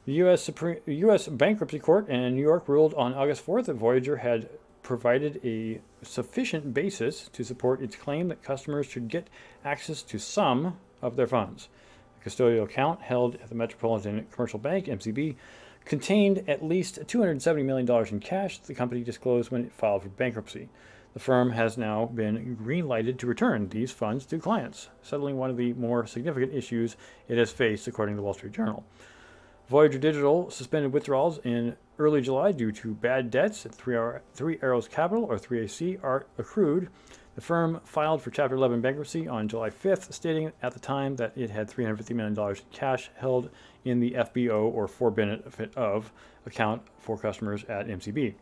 The 0.06 0.14
U.S. 0.14 0.42
Supreme, 0.42 0.80
U.S. 0.86 1.28
Bankruptcy 1.28 1.80
Court 1.80 2.08
in 2.08 2.36
New 2.36 2.42
York 2.42 2.70
ruled 2.70 2.94
on 2.94 3.14
August 3.14 3.46
4th 3.46 3.66
that 3.66 3.74
Voyager 3.74 4.18
had 4.18 4.48
provided 4.82 5.42
a 5.44 5.82
sufficient 6.02 6.74
basis 6.74 7.30
to 7.34 7.44
support 7.44 7.82
its 7.82 7.98
claim 7.98 8.30
that 8.30 8.42
customers 8.42 8.86
should 8.86 9.10
get 9.10 9.28
access 9.66 10.02
to 10.04 10.18
some 10.18 10.78
of 11.02 11.18
their 11.18 11.28
funds. 11.28 11.68
The 12.24 12.30
custodial 12.30 12.64
account 12.64 13.02
held 13.02 13.36
at 13.36 13.50
the 13.50 13.56
Metropolitan 13.56 14.26
Commercial 14.32 14.60
Bank, 14.60 14.86
MCB, 14.86 15.36
contained 15.88 16.44
at 16.48 16.64
least 16.64 17.00
$270 17.00 17.64
million 17.66 18.08
in 18.08 18.20
cash 18.20 18.60
the 18.60 18.76
company 18.76 19.04
disclosed 19.04 19.52
when 19.52 19.66
it 19.66 19.72
filed 19.72 20.04
for 20.04 20.10
bankruptcy. 20.10 20.70
The 21.14 21.20
firm 21.20 21.52
has 21.52 21.78
now 21.78 22.06
been 22.06 22.56
green 22.56 22.88
lighted 22.88 23.18
to 23.20 23.28
return 23.28 23.70
these 23.70 23.92
funds 23.92 24.26
to 24.28 24.38
clients, 24.38 24.90
settling 25.02 25.38
one 25.38 25.50
of 25.50 25.58
the 25.58 25.74
more 25.74 26.06
significant 26.06 26.54
issues 26.54 26.96
it 27.28 27.38
has 27.38 27.52
faced, 27.52 27.88
according 27.88 28.16
to 28.16 28.18
the 28.18 28.24
Wall 28.24 28.36
Street 28.36 28.54
Journal. 28.54 28.86
Voyager 29.68 29.98
Digital 29.98 30.50
suspended 30.52 30.94
withdrawals 30.94 31.40
in 31.44 31.76
early 31.98 32.22
July 32.22 32.52
due 32.52 32.72
to 32.72 32.94
bad 32.94 33.32
debts 33.32 33.66
at 33.66 33.74
Three, 33.74 33.98
Three 34.34 34.60
Arrows 34.62 34.88
Capital, 34.88 35.24
or 35.24 35.38
3AC, 35.38 36.04
are 36.04 36.28
accrued. 36.38 36.90
The 37.36 37.42
firm 37.42 37.82
filed 37.84 38.22
for 38.22 38.32
Chapter 38.32 38.56
11 38.56 38.82
bankruptcy 38.82 39.28
on 39.28 39.48
July 39.48 39.70
5th, 39.70 40.14
stating 40.14 40.52
at 40.62 40.74
the 40.74 40.80
time 40.80 41.16
that 41.16 41.34
it 41.36 41.50
had 41.50 41.70
$350 41.70 42.16
million 42.16 42.38
in 42.38 42.56
cash 42.72 43.10
held 43.16 43.50
in 43.88 44.00
the 44.00 44.12
FBO 44.12 44.72
or 44.74 44.88
for 44.88 45.12
benefit 45.12 45.76
of 45.76 46.12
account 46.46 46.82
for 47.00 47.18
customers 47.18 47.64
at 47.66 47.88
MCB. 47.88 48.36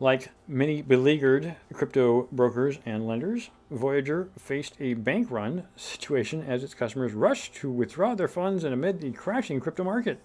Like 0.00 0.30
many 0.48 0.82
beleaguered 0.82 1.54
crypto 1.72 2.28
brokers 2.32 2.78
and 2.84 3.06
lenders, 3.06 3.50
Voyager 3.70 4.28
faced 4.38 4.74
a 4.80 4.94
bank 4.94 5.30
run 5.30 5.66
situation 5.76 6.44
as 6.46 6.64
its 6.64 6.74
customers 6.74 7.12
rushed 7.12 7.54
to 7.56 7.70
withdraw 7.70 8.14
their 8.14 8.28
funds 8.28 8.64
and 8.64 8.74
amid 8.74 9.00
the 9.00 9.12
crashing 9.12 9.60
crypto 9.60 9.84
market. 9.84 10.20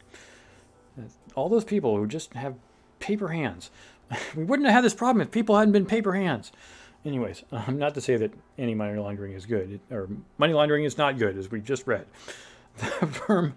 All 1.35 1.49
those 1.49 1.63
people 1.63 1.95
who 1.97 2.07
just 2.07 2.33
have 2.33 2.55
paper 2.99 3.29
hands. 3.29 3.69
we 4.35 4.43
wouldn't 4.43 4.67
have 4.67 4.75
had 4.75 4.83
this 4.83 4.93
problem 4.93 5.21
if 5.21 5.31
people 5.31 5.57
hadn't 5.57 5.71
been 5.71 5.85
paper 5.85 6.13
hands. 6.13 6.51
Anyways, 7.05 7.43
um, 7.51 7.77
not 7.79 7.93
to 7.93 8.01
say 8.01 8.17
that 8.17 8.33
any 8.57 8.75
money 8.75 8.97
laundering 8.97 9.33
is 9.33 9.45
good, 9.45 9.79
or 9.91 10.09
money 10.37 10.53
laundering 10.53 10.83
is 10.83 10.97
not 10.97 11.17
good, 11.17 11.37
as 11.37 11.49
we 11.51 11.61
just 11.61 11.87
read. 11.87 12.05
The 12.77 13.07
firm 13.07 13.55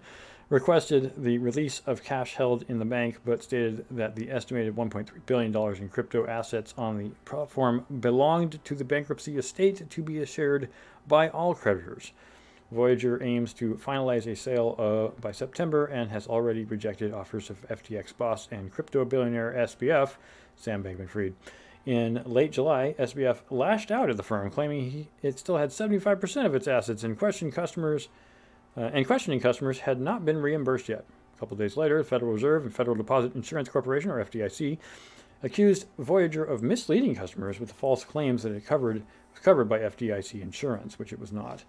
requested 0.49 1.13
the 1.17 1.37
release 1.37 1.81
of 1.85 2.03
cash 2.03 2.35
held 2.35 2.63
in 2.67 2.79
the 2.79 2.85
bank, 2.85 3.19
but 3.25 3.43
stated 3.43 3.85
that 3.89 4.15
the 4.15 4.29
estimated 4.29 4.75
$1.3 4.75 5.09
billion 5.25 5.55
in 5.81 5.89
crypto 5.89 6.27
assets 6.27 6.73
on 6.77 6.97
the 6.97 7.09
platform 7.25 7.85
belonged 7.99 8.63
to 8.63 8.75
the 8.75 8.83
bankruptcy 8.83 9.37
estate 9.37 9.89
to 9.89 10.01
be 10.01 10.23
shared 10.25 10.69
by 11.07 11.29
all 11.29 11.53
creditors. 11.53 12.11
Voyager 12.71 13.21
aims 13.21 13.53
to 13.53 13.75
finalize 13.75 14.25
a 14.25 14.35
sale 14.35 14.75
uh, 14.79 15.21
by 15.21 15.31
September 15.31 15.85
and 15.85 16.09
has 16.09 16.27
already 16.27 16.65
rejected 16.65 17.13
offers 17.13 17.49
of 17.49 17.67
FTX 17.67 18.17
boss 18.17 18.47
and 18.51 18.71
crypto 18.71 19.05
billionaire 19.05 19.53
SBF, 19.55 20.15
Sam 20.55 20.83
Bankman 20.83 21.07
Fried. 21.07 21.35
In 21.85 22.23
late 22.25 22.51
July, 22.51 22.95
SBF 22.97 23.39
lashed 23.49 23.91
out 23.91 24.09
at 24.09 24.17
the 24.17 24.23
firm, 24.23 24.49
claiming 24.49 24.89
he, 24.89 25.09
it 25.21 25.37
still 25.37 25.57
had 25.57 25.69
75% 25.69 26.45
of 26.45 26.55
its 26.55 26.67
assets 26.67 27.03
and 27.03 27.19
questioned 27.19 27.53
customers 27.53 28.07
uh, 28.77 28.89
and 28.93 29.05
questioning 29.05 29.39
customers 29.39 29.79
had 29.79 29.99
not 29.99 30.25
been 30.25 30.37
reimbursed 30.37 30.89
yet. 30.89 31.05
A 31.35 31.39
couple 31.39 31.57
days 31.57 31.77
later, 31.77 31.97
the 31.97 32.03
Federal 32.03 32.33
Reserve 32.33 32.63
and 32.63 32.73
Federal 32.73 32.95
Deposit 32.95 33.35
Insurance 33.35 33.69
Corporation, 33.69 34.11
or 34.11 34.23
FDIC, 34.23 34.77
accused 35.41 35.87
Voyager 35.99 36.43
of 36.43 36.63
misleading 36.63 37.15
customers 37.15 37.59
with 37.59 37.71
false 37.71 38.03
claims 38.03 38.43
that 38.43 38.53
it 38.53 38.65
covered 38.65 39.03
was 39.31 39.39
covered 39.41 39.67
by 39.67 39.79
FDIC 39.79 40.41
insurance, 40.41 40.97
which 40.97 41.11
it 41.11 41.19
was 41.19 41.31
not. 41.31 41.63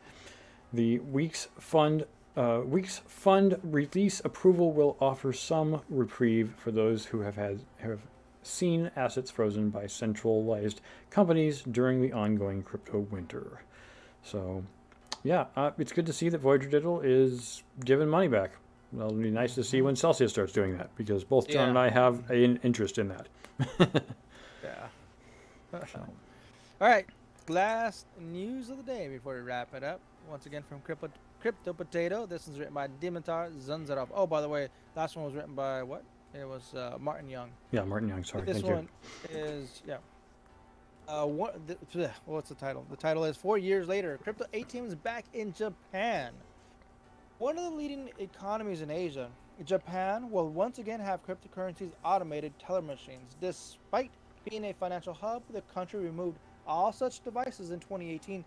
The 0.72 0.98
week's 1.00 1.48
fund 1.58 2.04
uh, 2.36 2.62
week's 2.64 2.98
fund 3.06 3.58
release 3.62 4.20
approval 4.24 4.72
will 4.72 4.96
offer 5.00 5.32
some 5.32 5.80
reprieve 5.88 6.52
for 6.56 6.72
those 6.72 7.06
who 7.06 7.20
have 7.20 7.36
had 7.36 7.60
have 7.78 8.00
seen 8.42 8.90
assets 8.96 9.30
frozen 9.30 9.70
by 9.70 9.86
centralized 9.86 10.80
companies 11.10 11.62
during 11.62 12.02
the 12.02 12.12
ongoing 12.12 12.62
crypto 12.62 12.98
winter. 12.98 13.62
So 14.22 14.64
yeah, 15.24 15.46
uh, 15.56 15.70
it's 15.78 15.90
good 15.90 16.06
to 16.06 16.12
see 16.12 16.28
that 16.28 16.38
Voyager 16.38 16.68
Digital 16.68 17.00
is 17.00 17.62
giving 17.84 18.08
money 18.08 18.28
back. 18.28 18.52
Well, 18.92 19.08
it'll 19.08 19.18
be 19.18 19.30
nice 19.30 19.54
to 19.56 19.64
see 19.64 19.82
when 19.82 19.96
Celsius 19.96 20.30
starts 20.30 20.52
doing 20.52 20.76
that 20.76 20.94
because 20.96 21.24
both 21.24 21.48
John 21.48 21.62
yeah. 21.62 21.68
and 21.70 21.78
I 21.78 21.88
have 21.88 22.30
an 22.30 22.60
interest 22.62 22.98
in 22.98 23.08
that. 23.08 23.26
yeah. 24.62 24.86
All 25.72 26.88
right. 26.88 27.06
Last 27.48 28.06
news 28.20 28.70
of 28.70 28.76
the 28.76 28.82
day 28.82 29.08
before 29.08 29.34
we 29.34 29.40
wrap 29.40 29.74
it 29.74 29.82
up. 29.82 30.00
Once 30.30 30.46
again 30.46 30.62
from 30.68 30.80
Crypto, 30.80 31.10
Crypto 31.40 31.72
Potato. 31.72 32.26
This 32.26 32.46
is 32.46 32.58
written 32.58 32.74
by 32.74 32.88
Dimitar 32.88 33.50
Dzhondzhorov. 33.50 34.08
Oh, 34.14 34.26
by 34.26 34.40
the 34.40 34.48
way, 34.48 34.68
last 34.94 35.16
one 35.16 35.24
was 35.24 35.34
written 35.34 35.54
by 35.54 35.82
what? 35.82 36.04
It 36.32 36.46
was 36.46 36.74
uh, 36.74 36.96
Martin 37.00 37.28
Young. 37.28 37.50
Yeah, 37.70 37.84
Martin 37.84 38.08
Young. 38.08 38.24
Sorry. 38.24 38.44
This 38.44 38.60
Thank 38.60 38.74
one 38.74 38.88
you. 39.30 39.38
is 39.38 39.82
yeah. 39.86 39.98
Uh, 41.06 41.26
what, 41.26 41.54
the, 41.66 42.10
what's 42.24 42.48
the 42.48 42.54
title? 42.54 42.86
The 42.88 42.96
title 42.96 43.24
is 43.24 43.36
Four 43.36 43.58
Years 43.58 43.86
Later, 43.86 44.18
Crypto 44.22 44.46
ATMs 44.54 45.00
Back 45.02 45.26
in 45.34 45.52
Japan. 45.52 46.32
One 47.38 47.58
of 47.58 47.64
the 47.64 47.70
leading 47.70 48.08
economies 48.18 48.80
in 48.80 48.90
Asia, 48.90 49.28
Japan 49.66 50.30
will 50.30 50.48
once 50.48 50.78
again 50.78 51.00
have 51.00 51.20
cryptocurrencies 51.26 51.90
automated 52.04 52.58
teller 52.58 52.80
machines. 52.80 53.36
Despite 53.38 54.12
being 54.48 54.64
a 54.64 54.72
financial 54.72 55.12
hub, 55.12 55.42
the 55.52 55.60
country 55.74 56.00
removed 56.00 56.38
all 56.66 56.90
such 56.90 57.22
devices 57.22 57.70
in 57.70 57.80
2018 57.80 58.42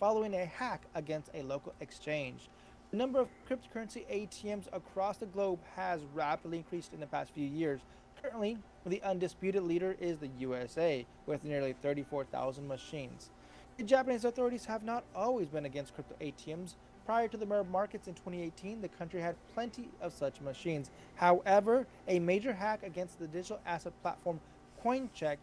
following 0.00 0.34
a 0.34 0.46
hack 0.46 0.82
against 0.96 1.30
a 1.34 1.42
local 1.42 1.72
exchange. 1.80 2.48
The 2.90 2.96
number 2.96 3.20
of 3.20 3.28
cryptocurrency 3.48 4.04
ATMs 4.10 4.64
across 4.72 5.18
the 5.18 5.26
globe 5.26 5.60
has 5.76 6.00
rapidly 6.12 6.56
increased 6.58 6.92
in 6.92 6.98
the 6.98 7.06
past 7.06 7.32
few 7.32 7.46
years, 7.46 7.82
Currently, 8.22 8.58
the 8.84 9.02
undisputed 9.02 9.62
leader 9.62 9.96
is 9.98 10.18
the 10.18 10.28
USA, 10.38 11.06
with 11.26 11.42
nearly 11.42 11.72
34,000 11.72 12.68
machines. 12.68 13.30
The 13.78 13.84
Japanese 13.84 14.26
authorities 14.26 14.66
have 14.66 14.82
not 14.82 15.04
always 15.14 15.48
been 15.48 15.64
against 15.64 15.94
crypto 15.94 16.14
ATMs. 16.20 16.74
Prior 17.06 17.28
to 17.28 17.38
the 17.38 17.46
bear 17.46 17.64
markets 17.64 18.08
in 18.08 18.14
2018, 18.14 18.82
the 18.82 18.88
country 18.88 19.22
had 19.22 19.36
plenty 19.54 19.88
of 20.02 20.12
such 20.12 20.40
machines. 20.42 20.90
However, 21.14 21.86
a 22.08 22.18
major 22.18 22.52
hack 22.52 22.82
against 22.82 23.18
the 23.18 23.26
digital 23.26 23.60
asset 23.64 23.94
platform 24.02 24.38
CoinCheck 24.84 25.38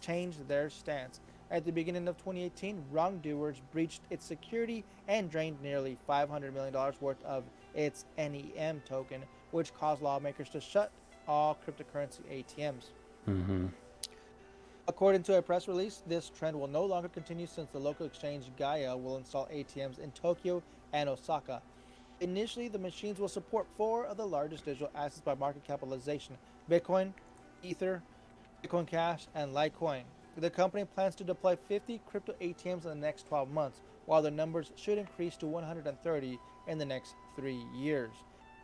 changed 0.00 0.46
their 0.46 0.70
stance. 0.70 1.20
At 1.50 1.64
the 1.64 1.72
beginning 1.72 2.06
of 2.06 2.16
2018, 2.18 2.84
wrongdoers 2.92 3.60
breached 3.72 4.02
its 4.08 4.24
security 4.24 4.84
and 5.08 5.28
drained 5.28 5.60
nearly 5.60 5.98
$500 6.08 6.54
million 6.54 6.74
worth 7.00 7.22
of 7.24 7.42
its 7.74 8.04
NEM 8.16 8.82
token, 8.86 9.24
which 9.50 9.74
caused 9.74 10.00
lawmakers 10.00 10.48
to 10.50 10.60
shut 10.60 10.92
all 11.30 11.56
cryptocurrency 11.64 12.18
ATMs. 12.28 12.86
Mm-hmm. 13.28 13.66
According 14.88 15.22
to 15.22 15.38
a 15.38 15.42
press 15.42 15.68
release, 15.68 16.02
this 16.08 16.28
trend 16.36 16.58
will 16.58 16.66
no 16.66 16.84
longer 16.84 17.08
continue 17.08 17.46
since 17.46 17.70
the 17.70 17.78
local 17.78 18.04
exchange 18.04 18.46
Gaia 18.58 18.96
will 18.96 19.16
install 19.16 19.46
ATMs 19.46 20.00
in 20.00 20.10
Tokyo 20.10 20.60
and 20.92 21.08
Osaka. 21.08 21.62
Initially, 22.18 22.66
the 22.66 22.80
machines 22.80 23.20
will 23.20 23.28
support 23.28 23.68
four 23.76 24.06
of 24.06 24.16
the 24.16 24.26
largest 24.26 24.64
digital 24.64 24.90
assets 24.96 25.20
by 25.20 25.34
market 25.36 25.64
capitalization 25.64 26.36
Bitcoin, 26.68 27.12
Ether, 27.62 28.02
Bitcoin 28.64 28.86
Cash, 28.86 29.28
and 29.36 29.54
Litecoin. 29.54 30.02
The 30.36 30.50
company 30.50 30.84
plans 30.84 31.14
to 31.16 31.24
deploy 31.24 31.56
50 31.68 32.00
crypto 32.06 32.34
ATMs 32.40 32.84
in 32.84 32.90
the 32.90 32.94
next 32.96 33.28
12 33.28 33.52
months, 33.52 33.80
while 34.06 34.20
the 34.22 34.30
numbers 34.32 34.72
should 34.74 34.98
increase 34.98 35.36
to 35.36 35.46
130 35.46 36.38
in 36.66 36.78
the 36.78 36.84
next 36.84 37.14
three 37.36 37.62
years. 37.76 38.10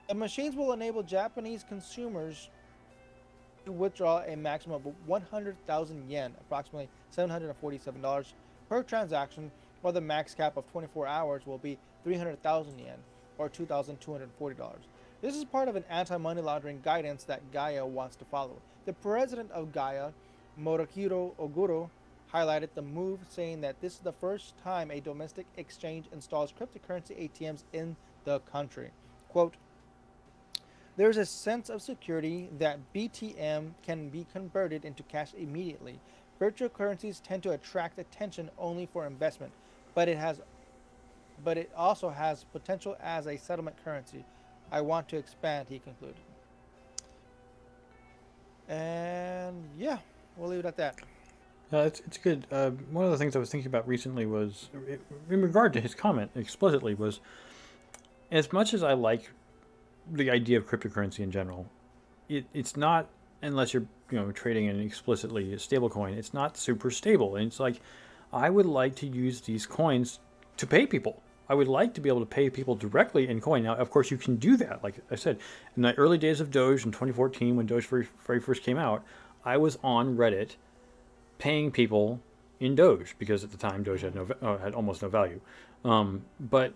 The 0.08 0.14
machines 0.14 0.54
will 0.54 0.72
enable 0.72 1.02
Japanese 1.02 1.64
consumers 1.64 2.50
withdraw 3.72 4.22
a 4.26 4.36
maximum 4.36 4.76
of 4.76 4.94
100,000 5.06 6.10
yen, 6.10 6.34
approximately 6.40 6.88
$747 7.16 8.32
per 8.68 8.82
transaction, 8.82 9.50
while 9.80 9.92
the 9.92 10.00
max 10.00 10.34
cap 10.34 10.56
of 10.56 10.70
24 10.72 11.06
hours 11.06 11.46
will 11.46 11.58
be 11.58 11.78
300,000 12.04 12.78
yen, 12.78 12.98
or 13.38 13.48
$2,240. 13.48 14.74
This 15.22 15.34
is 15.34 15.44
part 15.44 15.68
of 15.68 15.76
an 15.76 15.84
anti-money 15.88 16.42
laundering 16.42 16.80
guidance 16.84 17.24
that 17.24 17.52
Gaia 17.52 17.84
wants 17.86 18.16
to 18.16 18.24
follow. 18.24 18.56
The 18.84 18.92
president 18.92 19.50
of 19.50 19.72
Gaia, 19.72 20.10
Morihiro 20.60 21.34
Oguro, 21.36 21.90
highlighted 22.32 22.68
the 22.74 22.82
move, 22.82 23.20
saying 23.28 23.60
that 23.62 23.80
this 23.80 23.94
is 23.94 23.98
the 24.00 24.12
first 24.12 24.54
time 24.62 24.90
a 24.90 25.00
domestic 25.00 25.46
exchange 25.56 26.06
installs 26.12 26.52
cryptocurrency 26.52 27.30
ATMs 27.30 27.62
in 27.72 27.96
the 28.24 28.40
country. 28.40 28.90
Quote, 29.28 29.54
there's 30.96 31.18
a 31.18 31.26
sense 31.26 31.68
of 31.68 31.82
security 31.82 32.48
that 32.58 32.78
BTM 32.94 33.72
can 33.82 34.08
be 34.08 34.26
converted 34.32 34.84
into 34.84 35.02
cash 35.04 35.32
immediately. 35.36 35.98
Virtual 36.38 36.68
currencies 36.68 37.20
tend 37.20 37.42
to 37.42 37.52
attract 37.52 37.98
attention 37.98 38.50
only 38.58 38.86
for 38.86 39.06
investment, 39.06 39.52
but 39.94 40.08
it 40.08 40.16
has 40.16 40.40
but 41.44 41.58
it 41.58 41.70
also 41.76 42.08
has 42.08 42.44
potential 42.44 42.96
as 43.02 43.26
a 43.26 43.36
settlement 43.36 43.76
currency. 43.84 44.24
I 44.72 44.80
want 44.80 45.06
to 45.08 45.18
expand, 45.18 45.66
he 45.68 45.78
concluded. 45.78 46.16
And 48.68 49.62
yeah, 49.76 49.98
we'll 50.36 50.48
leave 50.48 50.60
it 50.60 50.66
at 50.66 50.76
that. 50.78 50.96
Uh, 51.72 51.78
it's, 51.78 52.00
it's 52.00 52.16
good. 52.16 52.46
Uh, 52.50 52.70
one 52.90 53.04
of 53.04 53.10
the 53.10 53.18
things 53.18 53.36
I 53.36 53.38
was 53.38 53.50
thinking 53.50 53.66
about 53.66 53.86
recently 53.86 54.24
was, 54.24 54.70
in 55.28 55.42
regard 55.42 55.72
to 55.74 55.80
his 55.80 55.94
comment 55.94 56.30
explicitly, 56.34 56.94
was 56.94 57.20
as 58.30 58.52
much 58.52 58.72
as 58.72 58.82
I 58.82 58.94
like 58.94 59.30
the 60.10 60.30
idea 60.30 60.58
of 60.58 60.66
cryptocurrency 60.66 61.20
in 61.20 61.30
general. 61.30 61.66
It, 62.28 62.46
it's 62.52 62.76
not 62.76 63.08
unless 63.42 63.74
you're 63.74 63.86
you 64.10 64.18
know 64.18 64.32
trading 64.32 64.68
an 64.68 64.80
explicitly 64.80 65.56
stable 65.58 65.90
coin. 65.90 66.14
It's 66.14 66.34
not 66.34 66.56
super 66.56 66.90
stable, 66.90 67.36
and 67.36 67.46
it's 67.46 67.60
like 67.60 67.80
I 68.32 68.50
would 68.50 68.66
like 68.66 68.94
to 68.96 69.06
use 69.06 69.40
these 69.40 69.66
coins 69.66 70.20
to 70.56 70.66
pay 70.66 70.86
people. 70.86 71.22
I 71.48 71.54
would 71.54 71.68
like 71.68 71.94
to 71.94 72.00
be 72.00 72.08
able 72.08 72.20
to 72.20 72.26
pay 72.26 72.50
people 72.50 72.74
directly 72.74 73.28
in 73.28 73.40
coin. 73.40 73.62
Now, 73.62 73.76
of 73.76 73.90
course, 73.90 74.10
you 74.10 74.16
can 74.16 74.36
do 74.36 74.56
that. 74.56 74.82
Like 74.82 74.96
I 75.10 75.14
said, 75.14 75.38
in 75.76 75.82
the 75.82 75.94
early 75.94 76.18
days 76.18 76.40
of 76.40 76.50
Doge 76.50 76.84
in 76.84 76.90
2014, 76.90 77.54
when 77.54 77.66
Doge 77.66 77.86
very, 77.86 78.08
very 78.26 78.40
first 78.40 78.64
came 78.64 78.76
out, 78.76 79.04
I 79.44 79.56
was 79.56 79.78
on 79.84 80.16
Reddit 80.16 80.56
paying 81.38 81.70
people 81.70 82.20
in 82.58 82.74
Doge 82.74 83.14
because 83.18 83.44
at 83.44 83.52
the 83.52 83.56
time 83.56 83.84
Doge 83.84 84.00
had 84.00 84.14
no 84.14 84.28
uh, 84.42 84.58
had 84.58 84.74
almost 84.74 85.02
no 85.02 85.08
value. 85.08 85.40
Um, 85.84 86.24
but 86.40 86.74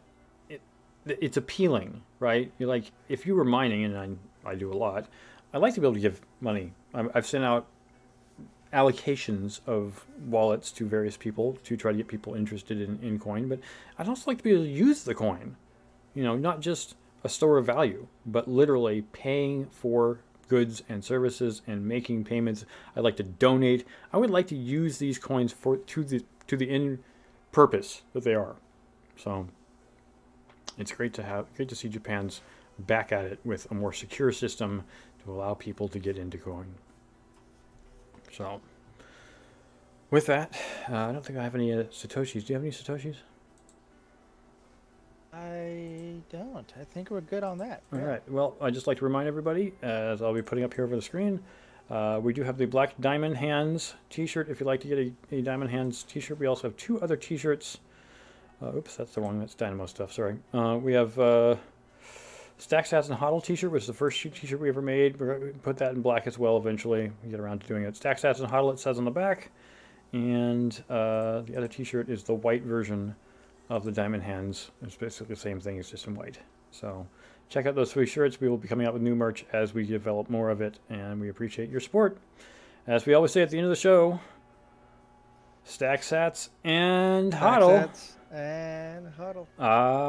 it's 1.06 1.36
appealing, 1.36 2.02
right? 2.18 2.52
You're 2.58 2.68
like, 2.68 2.92
if 3.08 3.26
you 3.26 3.34
were 3.34 3.44
mining, 3.44 3.84
and 3.84 3.96
I, 3.96 4.50
I 4.50 4.54
do 4.54 4.72
a 4.72 4.74
lot, 4.74 5.06
I 5.52 5.58
like 5.58 5.74
to 5.74 5.80
be 5.80 5.86
able 5.86 5.94
to 5.94 6.00
give 6.00 6.20
money. 6.40 6.72
i 6.94 7.04
have 7.14 7.26
sent 7.26 7.44
out 7.44 7.66
allocations 8.72 9.60
of 9.66 10.06
wallets 10.26 10.70
to 10.70 10.86
various 10.86 11.16
people 11.16 11.58
to 11.64 11.76
try 11.76 11.90
to 11.90 11.98
get 11.98 12.06
people 12.06 12.34
interested 12.34 12.80
in, 12.80 12.98
in 13.02 13.18
coin, 13.18 13.48
but 13.48 13.58
I'd 13.98 14.08
also 14.08 14.30
like 14.30 14.38
to 14.38 14.44
be 14.44 14.52
able 14.52 14.64
to 14.64 14.70
use 14.70 15.02
the 15.02 15.14
coin. 15.14 15.56
You 16.14 16.22
know, 16.22 16.36
not 16.36 16.60
just 16.60 16.94
a 17.24 17.28
store 17.28 17.58
of 17.58 17.66
value, 17.66 18.06
but 18.26 18.48
literally 18.48 19.02
paying 19.12 19.66
for 19.66 20.20
goods 20.48 20.82
and 20.88 21.04
services 21.04 21.62
and 21.66 21.86
making 21.86 22.24
payments. 22.24 22.64
I'd 22.96 23.04
like 23.04 23.16
to 23.16 23.22
donate. 23.22 23.86
I 24.12 24.18
would 24.18 24.30
like 24.30 24.48
to 24.48 24.56
use 24.56 24.98
these 24.98 25.18
coins 25.18 25.52
for 25.52 25.76
to 25.76 26.04
the 26.04 26.24
to 26.48 26.56
the 26.56 26.68
end 26.68 26.98
purpose 27.52 28.02
that 28.12 28.24
they 28.24 28.34
are. 28.34 28.56
So 29.16 29.48
it's 30.80 30.92
great 30.92 31.12
to 31.14 31.22
have 31.22 31.46
great 31.56 31.68
to 31.68 31.74
see 31.74 31.88
Japan's 31.88 32.40
back 32.78 33.12
at 33.12 33.24
it 33.24 33.38
with 33.44 33.70
a 33.70 33.74
more 33.74 33.92
secure 33.92 34.32
system 34.32 34.84
to 35.24 35.30
allow 35.30 35.54
people 35.54 35.88
to 35.88 35.98
get 35.98 36.16
into 36.16 36.38
coin. 36.38 36.66
So 38.32 38.60
with 40.10 40.26
that, 40.26 40.58
uh, 40.90 40.96
I 40.96 41.12
don't 41.12 41.24
think 41.24 41.38
I 41.38 41.42
have 41.42 41.54
any 41.54 41.72
uh, 41.72 41.84
satoshis. 41.84 42.44
Do 42.46 42.52
you 42.52 42.54
have 42.54 42.62
any 42.62 42.72
satoshis? 42.72 43.16
I 45.32 46.14
don't. 46.30 46.72
I 46.80 46.84
think 46.84 47.10
we're 47.10 47.20
good 47.20 47.44
on 47.44 47.58
that. 47.58 47.82
All 47.92 47.98
Yeah. 47.98 48.04
right. 48.04 48.30
Well, 48.30 48.56
I'd 48.60 48.74
just 48.74 48.86
like 48.86 48.98
to 48.98 49.04
remind 49.04 49.28
everybody, 49.28 49.72
as 49.82 50.22
I'll 50.22 50.34
be 50.34 50.42
putting 50.42 50.64
up 50.64 50.74
here 50.74 50.84
over 50.84 50.96
the 50.96 51.02
screen, 51.02 51.40
uh, 51.88 52.20
we 52.22 52.32
do 52.32 52.42
have 52.42 52.58
the 52.58 52.66
Black 52.66 52.94
Diamond 53.00 53.36
Hands 53.36 53.94
t-shirt. 54.10 54.48
If 54.48 54.60
you'd 54.60 54.66
like 54.66 54.80
to 54.80 54.88
get 54.88 54.98
a, 54.98 55.12
a 55.36 55.42
Diamond 55.42 55.70
Hands 55.70 56.02
t-shirt, 56.02 56.38
we 56.38 56.46
also 56.46 56.68
have 56.68 56.76
two 56.76 57.00
other 57.00 57.16
t-shirts. 57.16 57.78
Uh, 58.62 58.76
oops, 58.76 58.96
that's 58.96 59.14
the 59.14 59.20
wrong. 59.20 59.38
That's 59.38 59.54
Dynamo 59.54 59.86
stuff. 59.86 60.12
Sorry. 60.12 60.36
Uh, 60.52 60.78
we 60.82 60.92
have 60.92 61.18
uh, 61.18 61.56
Stack 62.58 62.84
Sats 62.84 63.08
and 63.08 63.18
Hodl 63.18 63.42
t-shirt, 63.42 63.70
which 63.70 63.82
is 63.82 63.86
the 63.86 63.94
first 63.94 64.20
t-shirt 64.20 64.60
we 64.60 64.68
ever 64.68 64.82
made. 64.82 65.18
We're 65.18 65.38
going 65.38 65.52
to 65.52 65.58
put 65.60 65.78
that 65.78 65.92
in 65.92 66.02
black 66.02 66.26
as 66.26 66.38
well 66.38 66.56
eventually. 66.58 67.10
We 67.24 67.30
get 67.30 67.40
around 67.40 67.62
to 67.62 67.66
doing 67.66 67.84
it. 67.84 67.96
Stack 67.96 68.18
Sats 68.18 68.40
and 68.40 68.50
Hodl, 68.50 68.72
it 68.72 68.78
says 68.78 68.98
on 68.98 69.04
the 69.04 69.10
back. 69.10 69.50
And 70.12 70.72
uh, 70.90 71.40
the 71.42 71.54
other 71.56 71.68
t-shirt 71.68 72.08
is 72.08 72.24
the 72.24 72.34
white 72.34 72.62
version 72.64 73.14
of 73.70 73.84
the 73.84 73.92
Diamond 73.92 74.24
Hands. 74.24 74.70
It's 74.82 74.96
basically 74.96 75.34
the 75.34 75.40
same 75.40 75.60
thing, 75.60 75.78
it's 75.78 75.90
just 75.90 76.06
in 76.06 76.14
white. 76.14 76.38
So 76.72 77.06
check 77.48 77.66
out 77.66 77.74
those 77.76 77.92
three 77.92 78.06
shirts. 78.06 78.40
We 78.40 78.48
will 78.48 78.58
be 78.58 78.68
coming 78.68 78.86
out 78.86 78.92
with 78.92 79.02
new 79.02 79.14
merch 79.14 79.46
as 79.52 79.72
we 79.72 79.86
develop 79.86 80.28
more 80.28 80.50
of 80.50 80.60
it, 80.60 80.78
and 80.90 81.20
we 81.20 81.28
appreciate 81.28 81.70
your 81.70 81.80
support. 81.80 82.18
As 82.86 83.06
we 83.06 83.14
always 83.14 83.30
say 83.30 83.42
at 83.42 83.50
the 83.50 83.58
end 83.58 83.66
of 83.66 83.70
the 83.70 83.76
show, 83.76 84.20
stack 85.64 86.02
sats 86.02 86.48
and 86.64 87.32
huddle. 87.32 87.88
And 88.32 89.08
huddle. 89.18 89.48
Adios. 89.58 90.00